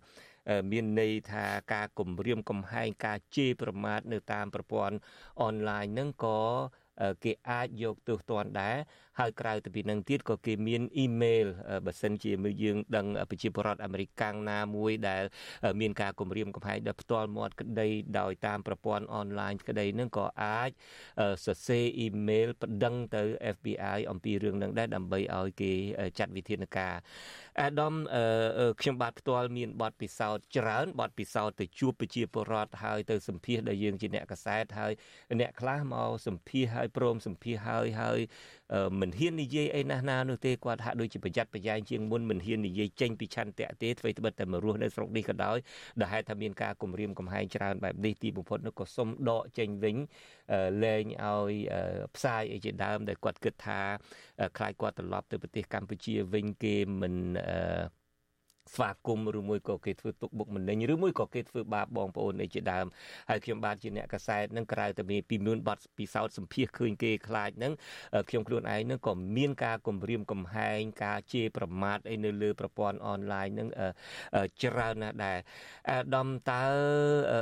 [0.72, 4.96] មានន័យថាការគម្រាមកំហែងការជេរប្រមាថនៅតាមប្រព័ន្ធ
[5.44, 6.42] អនឡាញហ្នឹងក៏
[7.24, 8.78] គេអាចយកទោសទណ្ឌដែរ
[9.20, 11.46] ហើយក្រៅទៅពីនឹងទៀតក៏គេមានអ៊ីមែល
[11.86, 15.24] បើសិនជាមើលយើងដឹងប្រជាពលរដ្ឋអាមេរិកកាំងណាមួយដែល
[15.82, 17.88] មានការគម្រាមកំហែងដល់ផ្ទាល់មាត់ក្តី
[18.20, 20.70] ដោយតាមប្រព័ន្ធអនឡាញក្តីនឹងក៏អាច
[21.46, 23.24] សរសេរអ៊ីមែលប្តឹងទៅ
[23.56, 25.74] FBI អំពីរឿងនឹងដែរដើម្បីឲ្យគេ
[26.20, 26.96] ចាត់វិធានការ
[27.62, 27.94] អាដាម
[28.82, 34.94] ខ្ញុំបាទផ្ទាល់មានបទពិសោធន៍ច្រើនបទពិសោធន៍ទៅជួបប្រជាពលរដ្ឋហើយទៅសម្ភាសដល់យើងជាអ្នកកសែតហើយ
[35.42, 38.20] អ្នកខ្លះមកសម្ភាសហើយព្រមសម្ភាសហើយហើយ
[39.00, 45.58] មិនហ៊ាននិយាយអីណាស់ណានោះទេគាត់ហាក់ដូចជាប្រយ័ត្នប្រយែងជាងមុនមិនហ៊ាននិយាយចេញពីឆន្ទៈទេអ្វីត្បិតតែមករស់នៅស្រុកនេះក៏ដោយ
[46.00, 49.96] ដែលហេតុថាមានការគំរាមកំហែងច្រើនបែបនេះទីបំផុតនោះក៏សុំដកចេញវិញ
[50.84, 51.54] លែងឲ្យ
[52.16, 53.80] ផ្សាយអីជាដើមដែលគាត់គិតថា
[54.58, 57.16] ខ្លាចគាត់ត្រឡប់ទៅប្រទេសកម្ពុជាវិញគេមិន
[57.48, 58.01] អឺ
[58.76, 62.86] ស្វាគមន៍ឬមួយក៏គេធ្វើទុកបុកម្នេញឬមួយក៏គេធ្វើបាបបងប្អូនអីជាដើម
[63.30, 67.74] ហើយខ្ញុំបាទជាអ្នកកសែតនឹងក្រៅតែមានពីមានបទពិសោធន៍សម្ភាសឃើញគេខ្លាចនឹង
[68.30, 73.68] ខ្ញុំខ្លួនឯងនឹងក៏មានការគំរាមកំហែងការជេរប្រមាថអីនៅលើប្រព័ន្ធអនឡាញនឹង
[74.62, 75.38] ច្រើនណាស់ដែរ
[75.92, 76.66] អាដាមតើ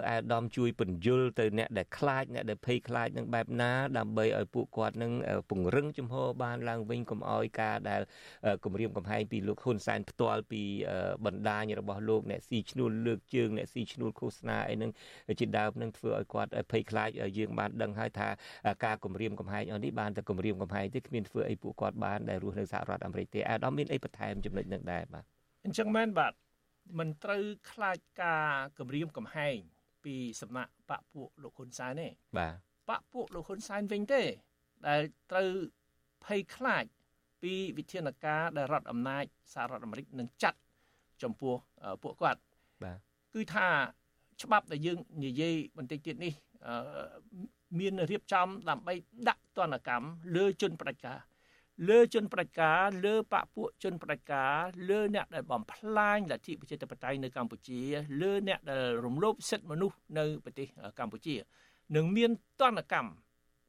[0.10, 5.12] អាដាមជួយពន្យល់ទៅអ្នកដែលខ្លាចអ្នកដែលភ័យខ្លាចនឹងបែបណាដើម្បីឲ្យពួកគាត់នឹង
[5.50, 8.02] ពង្រឹងជំហរបានឡើងវិញកុំឲ្យការដែល
[8.66, 10.64] គំរាមកំហែងពីលោកហ៊ុនសែនផ្ទាល់ពី
[11.26, 14.92] បណ្ដាញរបស់លោកអ្នកស៊ីឈ្នួលលើកជើងអ្នកស៊ីឈ្នួលឃោសនាអីហ្នឹង
[15.40, 18.28] ជាដើមនឹងធ្វើឲ្យគាត់ភ័យខ្លាចយើងបានដឹងហើយថា
[18.86, 25.24] ការគម្រាមកំហែងអស់នេះបានតែគម្រាមកំហែងទេគ្មានធ្វើអីពួកគាត់បានដែលរស់នៅសហរដ្ឋអាមេរិកទេអាដាមមានអីបន្ថែមចំណុចនឹងដែរបាទ
[25.66, 26.34] អញ្ចឹងមែនបាទ
[27.00, 29.56] មិនត្រូវខ្លាចការគម្រាមកំហែង
[30.06, 32.08] ពីសំណាក់បពពួកលោកហ៊ុនសែនទេ
[32.38, 32.54] បាទ
[32.90, 34.22] បពពួកលោកហ៊ុនសែនវិញទេ
[34.88, 35.02] ដែល
[35.32, 35.50] ត្រូវ
[36.26, 36.84] ភ័យខ្លាច
[37.42, 40.60] ពីវិធានការដែលរដ្ឋអំណាចសហរដ្ឋអាមេរិកនឹងចាត់
[41.24, 41.54] ចំពោះ
[42.04, 42.40] ពួកគាត់
[42.84, 42.98] បាទ
[43.34, 43.68] គឺថា
[44.42, 46.34] ច្បាប់ដែលយើងនិយាយបន្តិចទៀតនេះ
[47.80, 48.94] មានរៀបចំដើម្បី
[49.28, 51.20] ដាក់ទណ្ឌកម្មលើជនផ្ដាច់ការ
[51.90, 54.58] លើជនផ្ដាច់ការលើបពពួកជនផ្ដាច់ការ
[54.90, 57.82] លើអ្នកដែលបំផ្លាញលទ្ធិប្រជាធិបតេយ្យនៅកម្ពុជា
[58.22, 60.68] លើអ្នកដែលរំលោភសិទ្ធិមនុស្សនៅប្រទេស
[61.00, 61.36] កម្ពុជា
[61.96, 63.10] នឹងមានទណ្ឌកម្ម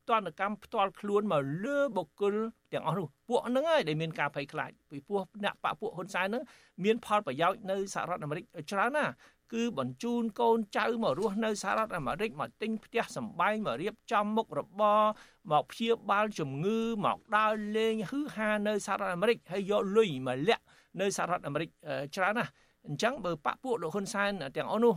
[0.08, 2.34] ទណ្ឌកម្មផ្ទាល់ខ្លួនមកលើបុគ្គល
[2.72, 6.42] ទាំងអស់នោះពួកហ្នឹងហើយដែលមានការភ័យខ្លាចពីព្រោះអ្នកបកពួកហ៊ុនសែនហ្នឹង
[6.84, 9.12] មានផលប្រយោជន៍នៅសហរដ្ឋអាមេរិកច្រើនណាស់
[9.52, 15.00] គឺបញ្ជូនកូនចៅមករស់នៅសហរដ្ឋអាមេរិកមកទិញផ្ទះសម្បែងមករៀបចំមុខរបរ
[15.50, 20.64] មកព្យាបាលជំងឺមកដើរលេងហឺហានៅសហរដ្ឋអាមេរិកហើយយកលុយមកលាក់
[21.00, 21.68] នៅសហរដ្ឋអាមេរិក
[22.16, 22.50] ច្រើនណាស់
[22.88, 24.94] អញ្ចឹងបើបពពួកលោកហ៊ុនសែនទាំងអស់នោះ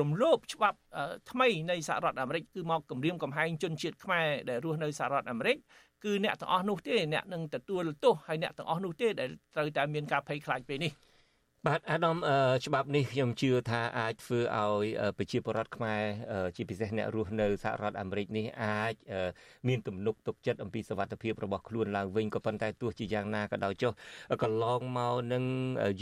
[0.00, 0.78] រំលោភច្បាប់
[1.30, 5.56] ថ្មីនៃសហរដ្ឋអាមេរិកគឺមកគម្រាមកំហែងជនជាតិខ្មែរដែលរស់នៅសហរដ្ឋអាមេរិក
[6.04, 10.92] គឺអ្នកទាំងអស់នោះទេអ្នកនឹងទទួលទោសហើយអ្នកទាំងអស់នោះទេដែលត្រូវតែមានការភ័យខ្លាចពេលនេះ
[11.68, 12.16] បាទអាដាម
[12.66, 14.86] ច្បាប់នេះខ្ញុំជឿថាអាចធ្វើឲ្យ
[15.18, 16.02] ប្រជាពលរដ្ឋខ្មែរ
[16.56, 18.94] ជាពិសេសអ្នករស់នៅសហរដ្ឋអាមេរិកនេះអាច
[19.68, 23.92] មានទំនុកទុកចិត្តអំពីសវត្ថភាពរបស់ខ្លួនឡើងវិញក៏ប៉ុន្តែទោះជាយ៉ាងណាក៏ដោយចុះ
[24.42, 25.44] កន្លងមកនឹង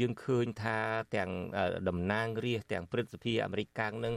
[0.01, 0.79] យើងឃើញថា
[1.17, 1.31] ទាំង
[1.89, 4.15] តំណាងរាស្ត្រទាំងព្រឹទ្ធសភាអាមេរិកកាំងនឹង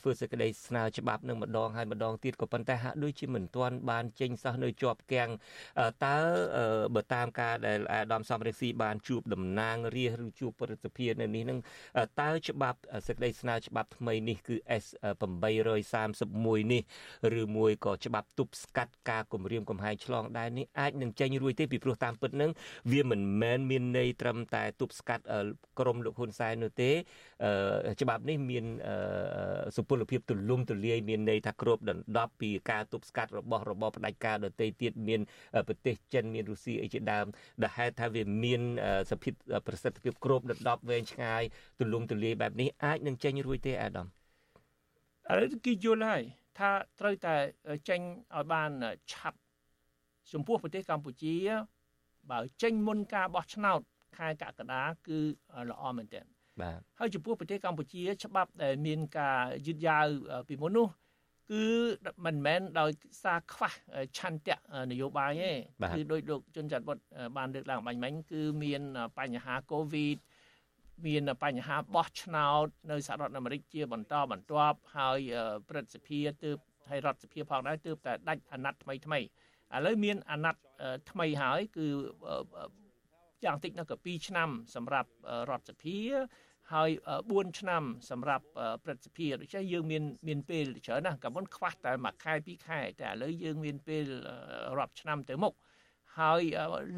[0.00, 5.30] ធ្វើសេចក្តីស្នើច្បាប់នឹងម្ដងហើយម្ដងទៀតក៏ប៉ុន្តែហាក់ដូចជាមិនទាន់បានចេញសោះនៅជាប់គាំង
[6.04, 6.16] តើ
[6.94, 11.58] បើតាមការដែលអាដាមសំរេស៊ីបានជួបតំណាងរាស្ត្រឬជួបព្រឹទ្ធសភានៅនេះនឹង
[12.20, 16.82] តើច្បាប់សេចក្តីស្នើច្បាប់ថ្មីនេះគឺ S 831នេះ
[17.40, 22.50] ឬមួយក៏ច្បាប់ទប់ស្កាត់ការគម្រាមកំហែងឆ្លងដែននេះអាចនឹងចេញរួចទេពីព្រោះតាមពិតនឹង
[22.92, 25.24] វាមិនមែនមានន័យត្រឹមតែទប់ស្កាត់
[25.78, 26.90] ក្រមលោកហ៊ុនសែននោះទេ
[28.00, 28.64] ច្បាប់នេះមាន
[29.76, 35.20] សុពលភាពទូលំទូលាយមានន័យថាគ្របដណ្ដប់ពីការទប់ស្កាត់របស់របបផ្ដាច់ការដទៃទៀតមាន
[35.68, 37.26] ប្រទេសចិនមានរុស្ស៊ីអីជាដើម
[37.62, 38.60] ដែលហេតុថាវាមាន
[39.10, 39.32] សភាព
[39.66, 41.42] ប្រសិទ្ធភាពគ្របដណ្ដប់វែងឆ្ងាយ
[41.78, 46.22] ទូលំទូលាយបែបនេះអាចនឹងចេញរួចទេអាដាមឥឡូវគេយល់ហើយ
[46.58, 46.70] ថា
[47.00, 47.34] ត្រូវតែ
[47.88, 48.00] ចេញ
[48.34, 48.70] ឲ្យបាន
[49.12, 49.38] ឆាប់
[50.32, 51.34] ចំពោះប្រទេសកម្ពុជា
[52.30, 53.80] បើចេញមុនការបោះឆ្នោត
[54.16, 55.18] ខែកក្កដាគឺ
[55.70, 60.06] ល្អមែនទែន បាទហើយចំពោះប្រទេសកម្ពុជា ច្បាប់ដែលមានការយឺតយ៉ាវ
[60.48, 60.88] ពីមុននោះ
[61.52, 61.64] គឺ
[62.26, 62.90] មិនមែនដោយ
[63.22, 63.72] សារខ្វះ
[64.18, 64.56] ឆន្ទៈ
[64.90, 65.50] នយោបាយទេ
[65.94, 66.98] គឺដោយលោកជុនច័ន្ទវុត
[67.36, 68.82] បានលើកឡើងបាញ់មិញគឺមាន
[69.18, 70.18] បញ្ហាកូវីដ
[71.06, 75.18] មានបញ្ហាបោះឆ្នោតនៅសហរដ្ឋអាមេរិកជាបន្តបន្ទាប់ហើយ
[75.68, 76.56] ព្រឹទ្ធសភាទើប
[76.88, 79.22] ហើយរដ្ឋសភាផងដែរទើបតែដាច់អាណត្តិថ្មីថ្មីឥ
[79.86, 80.62] ឡូវមានអាណត្តិ
[81.10, 81.86] ថ្មីហើយគឺ
[83.44, 85.10] យ៉ាងតិចនៅក៏2ឆ្នាំសម្រាប់
[85.50, 85.98] រដ្ឋសភា
[86.72, 86.90] ហើយ
[87.24, 88.46] 4ឆ្នាំសម្រាប់
[88.84, 94.04] ព្រឹទ្ធសភាដូច្នេះយើងមានមានពេលច្រើនណាស់កាលមុនខ្វះតែមួយខែពីរខែតែឥឡូវយើងមានពេល
[94.78, 95.54] រាប់ឆ្នាំទៅមុខ
[96.18, 96.42] ហើយ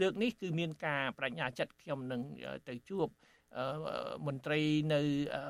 [0.00, 2.20] លើកនេះគឺមានការបញ្ញាចិត្តខ្ញុំនឹង
[2.68, 3.06] ទៅជួប
[4.26, 4.60] មន្ត្រី
[4.92, 5.00] នៅ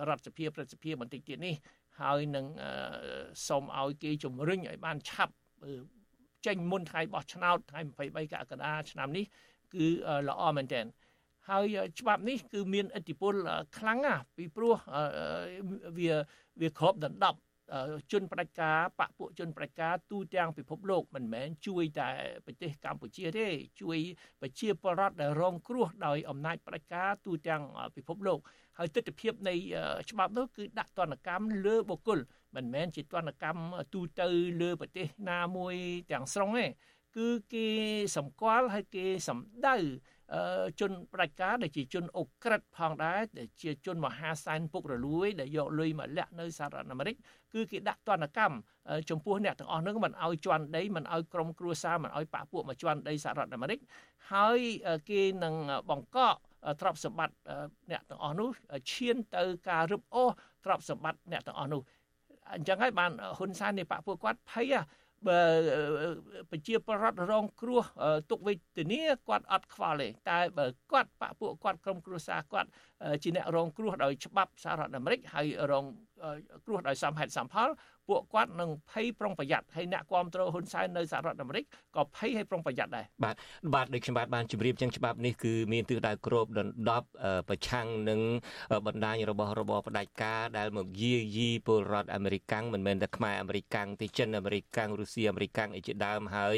[0.08, 1.54] រដ្ឋសភាព្រឹទ្ធសភាបន្តិចទៀតនេះ
[2.00, 2.46] ហើយនឹង
[3.48, 5.34] សូមឲ្យគេជំរុញឲ្យបានឆាប់
[6.46, 9.24] ចេញមុនថ្ងៃបោះឆ្នោតថ្ងៃ23កក្កដាឆ្នាំនេះ
[9.74, 9.86] គឺ
[10.28, 10.84] ល្អមែនទែន
[11.50, 13.34] ហើយច្បាប់នេះគឺមានឥទ្ធិពល
[13.78, 14.74] ខ្លាំងណាស់ពីព្រោះ
[15.98, 16.14] វា
[16.60, 17.38] វាគ្របដណ្ដប់
[18.12, 22.08] ជនផ្ដាច់ការបពពួកជនផ្ដាច់ការទូទាំងពិភពលោកមិនមែនជួយតែ
[22.46, 23.46] ប្រទេសកម្ពុជាទេ
[23.80, 23.98] ជួយ
[24.40, 27.62] ប្រជាពលរដ្ឋដែលរងគ្រោះដោយអំណាចផ្ដាច់ការទូទាំង
[27.96, 28.38] ពិភពលោក
[28.78, 29.54] ហើយទស្សនវិជ្ជានៃ
[30.10, 32.18] ច្បាប់នោះគឺដាក់ទណ្ឌកម្មលើបុគ្គល
[32.56, 34.28] មិនមែនជាទណ្ឌកម្មទូទៅ
[34.60, 35.74] លើប្រទេសណាមួយ
[36.10, 36.66] ទាំងស្រុងទេ
[37.16, 37.66] គឺគេ
[38.16, 39.76] សម្គាល់ហើយគេសម្ដៅ
[40.80, 47.14] ជនផ្ដាច់ការដែលជាជនអុកក្រិតផងដែរដែលជាជនមហាសែនពុករលួយដែលយកលុយមកលាក់នៅសហរដ្ឋអាមេរិក
[47.54, 48.56] គឺគេដាក់ទណ្ឌកម្ម
[49.10, 53.78] ចំពោះអ្នកទាំងអស់ហ្នឹងមិនឲ្យជន់ដីមិនឲ្យក្រុមគ្រួសារមិនឲ្យប៉ះពួកមកជន់ដីសហរដ្ឋអាមេរិក
[54.32, 54.60] ហើយ
[55.10, 55.54] គេនឹង
[55.90, 56.34] បង្កក
[56.80, 57.36] ទ្រព្យសម្បត្តិ
[57.90, 58.48] អ្នកទាំងអស់នោះ
[58.92, 60.30] ឈានទៅការរឹបអូស
[60.64, 61.80] ទ្រព្យសម្បត្តិអ្នកទាំងអស់នោះ
[62.54, 64.74] អញ្ចឹងហើយបានហ៊ុនសែននៃបកពួកគាត់ភ័យ
[65.26, 65.40] បើ
[66.50, 67.82] ប្រជាពលរដ្ឋរងគ្រោះ
[68.30, 72.68] ទុកវេទនាគាត់អត់ខ្វល់ទេតែបើគាត់បពពួកគាត់ក្រុមគ្រួសារគាត់
[73.22, 75.84] ជាអ្នករងគ្រោះដោយច្បាប់សហរដ្ឋអាមេរិកហើយរង
[76.66, 77.68] គ្រោះដោយសមហេតុសមផល
[78.08, 81.64] ពួកគាត់នឹងភ័យប្រុងប្រយ័ត្នហើយអ្នកគ្រប់គ្រងហ៊ុនសែននៅសហរដ្ឋអាមេរិក
[81.96, 83.34] ក៏ភ័យហើយប្រុងប្រយ័ត្នដែរបាទ
[83.74, 87.06] បាទដូចខ្ញុំបាទបានជម្រាបចឹងច្បាប់នេះគឺមានទិសដៅគ្របដណ្ដប់
[87.48, 88.20] ប្រឆាំងនឹង
[88.86, 96.56] បណ្ដាញរបស់របបផ្ដាច់ការដែលមកយាយីពលរដ្ឋអាមេរិកាំងមិនមែនតែខ្មែរអាមេរិកាំងទេចិនអាមេរិកាំងរុស្ស៊ីអាមេរិកាំងអីជាដើមហើយ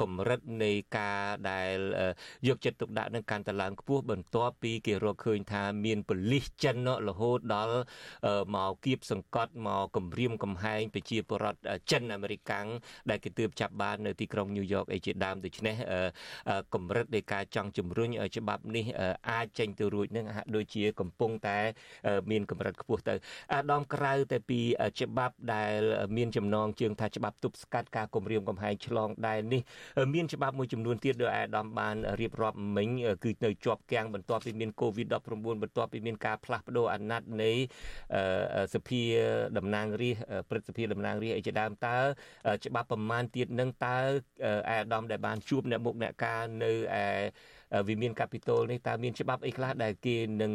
[0.00, 1.76] កម្រិតនៃការដែល
[2.48, 6.76] យកចិត្តទុកដាក់នឹងកាន់តែឡើងខ្ពស់បន្ទាប់ពីគេរកឃើញថាមានប៉ូលីសចិន
[7.08, 7.78] រហូតដល់
[8.54, 11.60] មកគៀបសង្កត់មកគំរាមកំហែងប្រជាពលរដ្ឋ
[11.90, 12.66] ចិនអាមេរិកាំង
[13.10, 15.74] ដែលគេទើបចាប់បាននៅទីក្រុងញូវយ៉កអីជាដើមដូច្នេះ
[16.74, 18.84] កម្រិតនៃការចង់ជំរុញច្បាប់នេះ
[19.30, 21.58] អាចចេញទៅរួចនឹងហាក់ដូចជាកំពុងតែ
[22.30, 23.14] មានកម្រិតខ្ពស់ទៅ
[23.54, 24.60] អាដាមក្រៅតែពី
[25.00, 25.80] ច្បាប់ដែល
[26.16, 29.62] មានចំណងជើងថាច្បាប់ទប់ស្កាត់ការគំរាមកំហែងឆ្លងដែននេះ
[30.14, 32.88] មានច្បាប់មួយចំនួនទៀតដោយអាដាមបានរៀបរាប់មិញ
[33.24, 37.52] គឺនៅជាប់គាំងបន្ទាប់ពីមានកូវីដ19 បន្ទាប់ពីមានការផ្លាស់ប្ដូរអាណត្តិនៃ
[38.74, 39.02] សភា
[39.58, 41.98] តំណាងរាស្ត្រព្រឹទ្ធសភាតំណាងរាស្ត្រអីជាដើមតើ
[42.66, 43.98] ច្បាប់ប្រមាណទៀតនឹងតើ
[44.70, 47.06] អាដាមដែលបានជួបអ្នកមុខអ្នកការនៅឯ
[47.88, 50.52] វិមានកាពីតូលនេះតើមានច្បាប់អីខ្លះដែលគេនឹង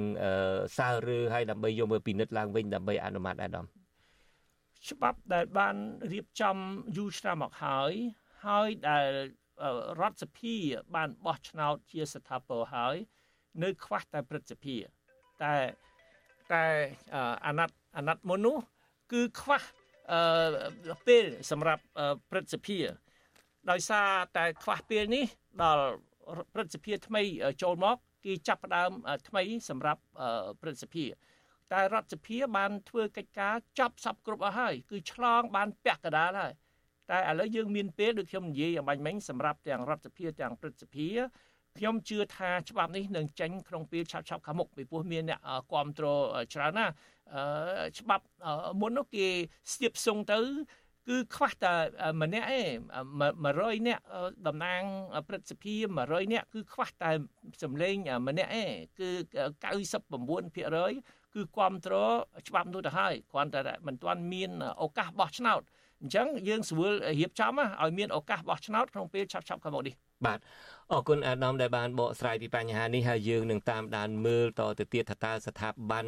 [0.78, 3.66] សើរើហើយដើម្បីយកមកពិនិត្យឡើងវិញដើម្បីអនុម័តអាដាម
[4.90, 5.76] ច្បាប់ដែលបាន
[6.12, 6.58] រៀបចំ
[6.98, 7.94] យូរឆ្នាំមកហើយ
[8.48, 9.08] ហើយដែល
[10.02, 10.56] រដ្ឋសភា
[10.96, 12.96] បានបោះឆ្នោតជាស្ថាពរហើយ
[13.64, 14.76] នៅ ខ្វះតែព្រឹទ្ធសភា
[15.44, 15.56] តែ
[16.54, 16.66] តែ
[17.46, 18.58] អាណត្តិអាណត្តិមុននោះ
[19.12, 19.62] គឺខ្វះ
[21.08, 21.84] ពេលសម្រាប់
[22.32, 22.78] ព្រឹទ្ធសភា
[23.72, 25.26] ដោយសារតែខ្វះពេលនេះ
[25.64, 25.86] ដល់
[26.54, 27.24] ព្រឹទ្ធសភាថ្មី
[27.64, 28.92] ចូលមកគេចាប់ផ្ដើម
[29.28, 30.02] ថ្មីសម្រាប់
[30.62, 31.06] ព្រឹទ្ធសភា
[31.74, 36.54] តែរដ្ឋសភាបានធ្វើកិច្ចការចប់សពគ្រប់អស់ហើយគឺឆ្លងបានពាក់កដាលហើយ
[37.10, 41.08] តែឥឡូវយើងមានពេលដូចខ្ញុំនិយាយអំបញ្ញមិញសម្រាប់ទាំងរដ្ឋសភាទាំងព្រឹទ្ធសភា
[41.78, 45.40] ខ្ញុំជឿថាច្បាប់នេះនឹងចេញក្នុងពេលឆាប់ឆាប់ខាងមុខពីព្រោះមានអ្នក
[45.72, 46.22] គ្រប់គ្រង
[46.54, 46.86] ច្រើនណា
[48.00, 48.26] ច្បាប់
[48.80, 49.28] មុននោះគេ
[49.74, 50.40] ស្ទាបសុងទៅ
[51.08, 51.74] គឺខ្វះតែ
[52.22, 52.74] ម្នាក់ឯង
[53.32, 54.04] 100នាក់
[54.48, 54.82] តំណាង
[55.28, 57.12] ព្រឹទ្ធសភា100នាក់គឺខ្វះតែ
[57.64, 57.96] សម្លេង
[58.28, 59.10] ម្នាក់ឯងគឺ
[59.62, 62.14] 99%គឺគ្រប់គ្រង
[62.48, 64.52] ច្បាប់នោះទៅហើយគ្រាន់តែមិនទាន់មាន
[64.84, 65.62] ឱកាសបោះឆ្នោត
[66.02, 69.96] អញ្ចឹងយើងស្រួលរៀបចំឲ្យមានឱកាសបោះឆ្នោតក្នុងពេលឆាប់ៗខាងមុខនេះ
[70.26, 70.40] បាទ
[70.94, 76.06] អរគុណអាដាមដែលបានបកស្រាយពីបញ្ហានេះហើយយើងនឹងតាមដានមើលតទៅទៀតថាតើស្ថាប័ន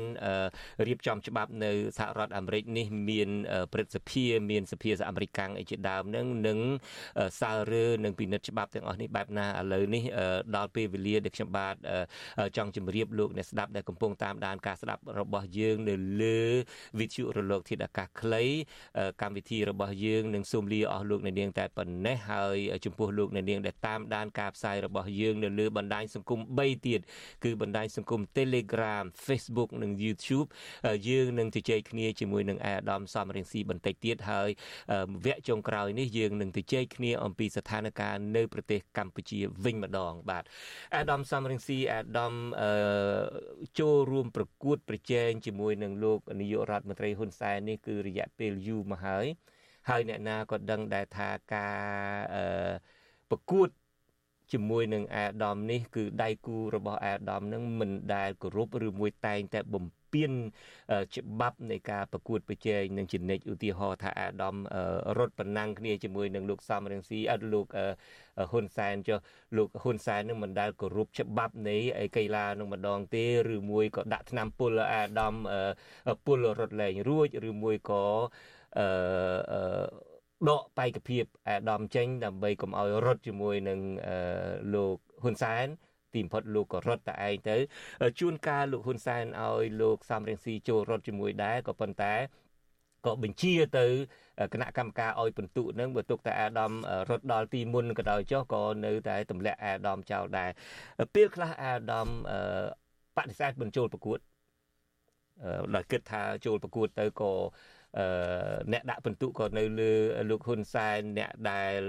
[0.87, 3.29] រៀបចំច្បាប់នៅសហរដ្ឋអាមេរិកនេះមាន
[3.73, 6.59] ព្រឹទ្ធសភាមានសភាសហអាមេរិកាំងអីជាដើមនឹងនឹង
[7.41, 10.03] សើរើនឹងពិនិត្យច្បាប់ទាំងអស់នេះបែបណាឥឡូវនេះ
[10.55, 11.75] ដល់ពេលវេលាដែលខ្ញុំបាទ
[12.57, 16.41] ចង់ជម្រាបលោកអ្នកស្ដាប់ដែលកំពុងតាមដានការស្ដាប់របស់យើងនៅលើ
[16.99, 18.43] វិទ្យុរលកធាតុអាកាសខ្លី
[19.21, 26.99] កម្មវិធីរបស់យើងនឹងសូមលាអស់លោកអ្នកនាងតែប៉ុណ្ណេះហើយចំពោះលោកអ្នកនាងដែលតាមដានការផ្សាយយរបស់យើងនៅលើបណ្ដាញសង្គម3ទៀត
[27.43, 30.47] គឺបណ្ដាញសង្គម Telegram Facebook និង YouTube
[31.09, 34.49] យើងនឹងជជែកគ្នាជាមួយនឹងអាដាមសំរៀងស៊ីបន្តិចទៀតហើយ
[35.25, 40.43] វគ្គចុងក្រោយនេះយើងនឹងជជែកគ្នាអំពីស្ថានភាពនៅប្រទេសកម្ពុជាវិញម្ដងបាទ
[40.95, 42.33] អាដាមសំរៀងស៊ីអាដាម
[43.79, 49.25] ចូលរួមប្រកួតប្រជែងជាមួយនឹងលោកនាយករដ្ឋមន្ត្រីហ៊ុនសែននេះគឺរយៈពេលយូរមកហើយ
[49.89, 51.79] ហើយអ្នកណាក៏ដឹងដែរថាការ
[53.29, 53.69] ប្រកួត
[54.51, 60.31] ជាមួយនឹងអាដាមនេះគឺដៃគូរបស់អាដាមនឹងមិនដែលគោរពឬមួយតែងតែបំពេញ
[61.15, 64.55] ច្បាប់នៃការប្រកួតប្រជែងនឹងជនិតឧទាហរណ៍ថាអាដាម
[65.17, 67.67] រត់ប្រណាំងគ្នាជាមួយនឹងលោកសំរងស៊ីអត់លោក
[68.51, 69.19] ហ៊ុនសែនចុះ
[69.57, 71.77] លោកហ៊ុនសែននឹងមិនដែលគោរពច្បាប់នៃ
[72.17, 75.35] កីឡានឹងម្ដងទេឬមួយក៏ដាក់ថ្នាំពុលអាដាម
[76.25, 78.03] ពុលរត់លែងរួចឬមួយក៏
[78.77, 80.12] អឺ
[80.49, 83.79] ដកបេក្ខភាពអាដាមចេញដើម្បីកុំឲ្យរត់ជាមួយនឹង
[84.73, 85.67] លោកហ៊ុនសែន
[86.13, 87.55] ទីបំផុតលោកក៏រត់តែឯងទៅ
[88.19, 92.13] ជួនកាលលោកហ៊ុនសែនឲ្យលោកសំរងស៊ីចូលរត់ជាមួយដែរក៏ប៉ុន្តែ
[93.05, 93.85] ក៏បញ្ជាទៅ
[94.53, 96.71] គណៈកម្មការឲ្យបន្ទុកនឹងបើទុកតែអាដាម
[97.09, 100.49] រត់ដល់ទីមុនក៏ដោយចុះក៏នៅតែទម្លាក់អាដាមចោលដែរ
[101.15, 102.07] ពេលខ្លះអាដាម
[103.15, 104.19] បដិសេធបញ្ចូលប្រកួត
[105.75, 107.31] ដោយគិតថាចូលប្រកួតទៅក៏
[108.71, 109.91] អ្នកដាក់ពិន្ទុក៏នៅលើ
[110.29, 111.83] លោកហ៊ុនសែនអ្នកដែល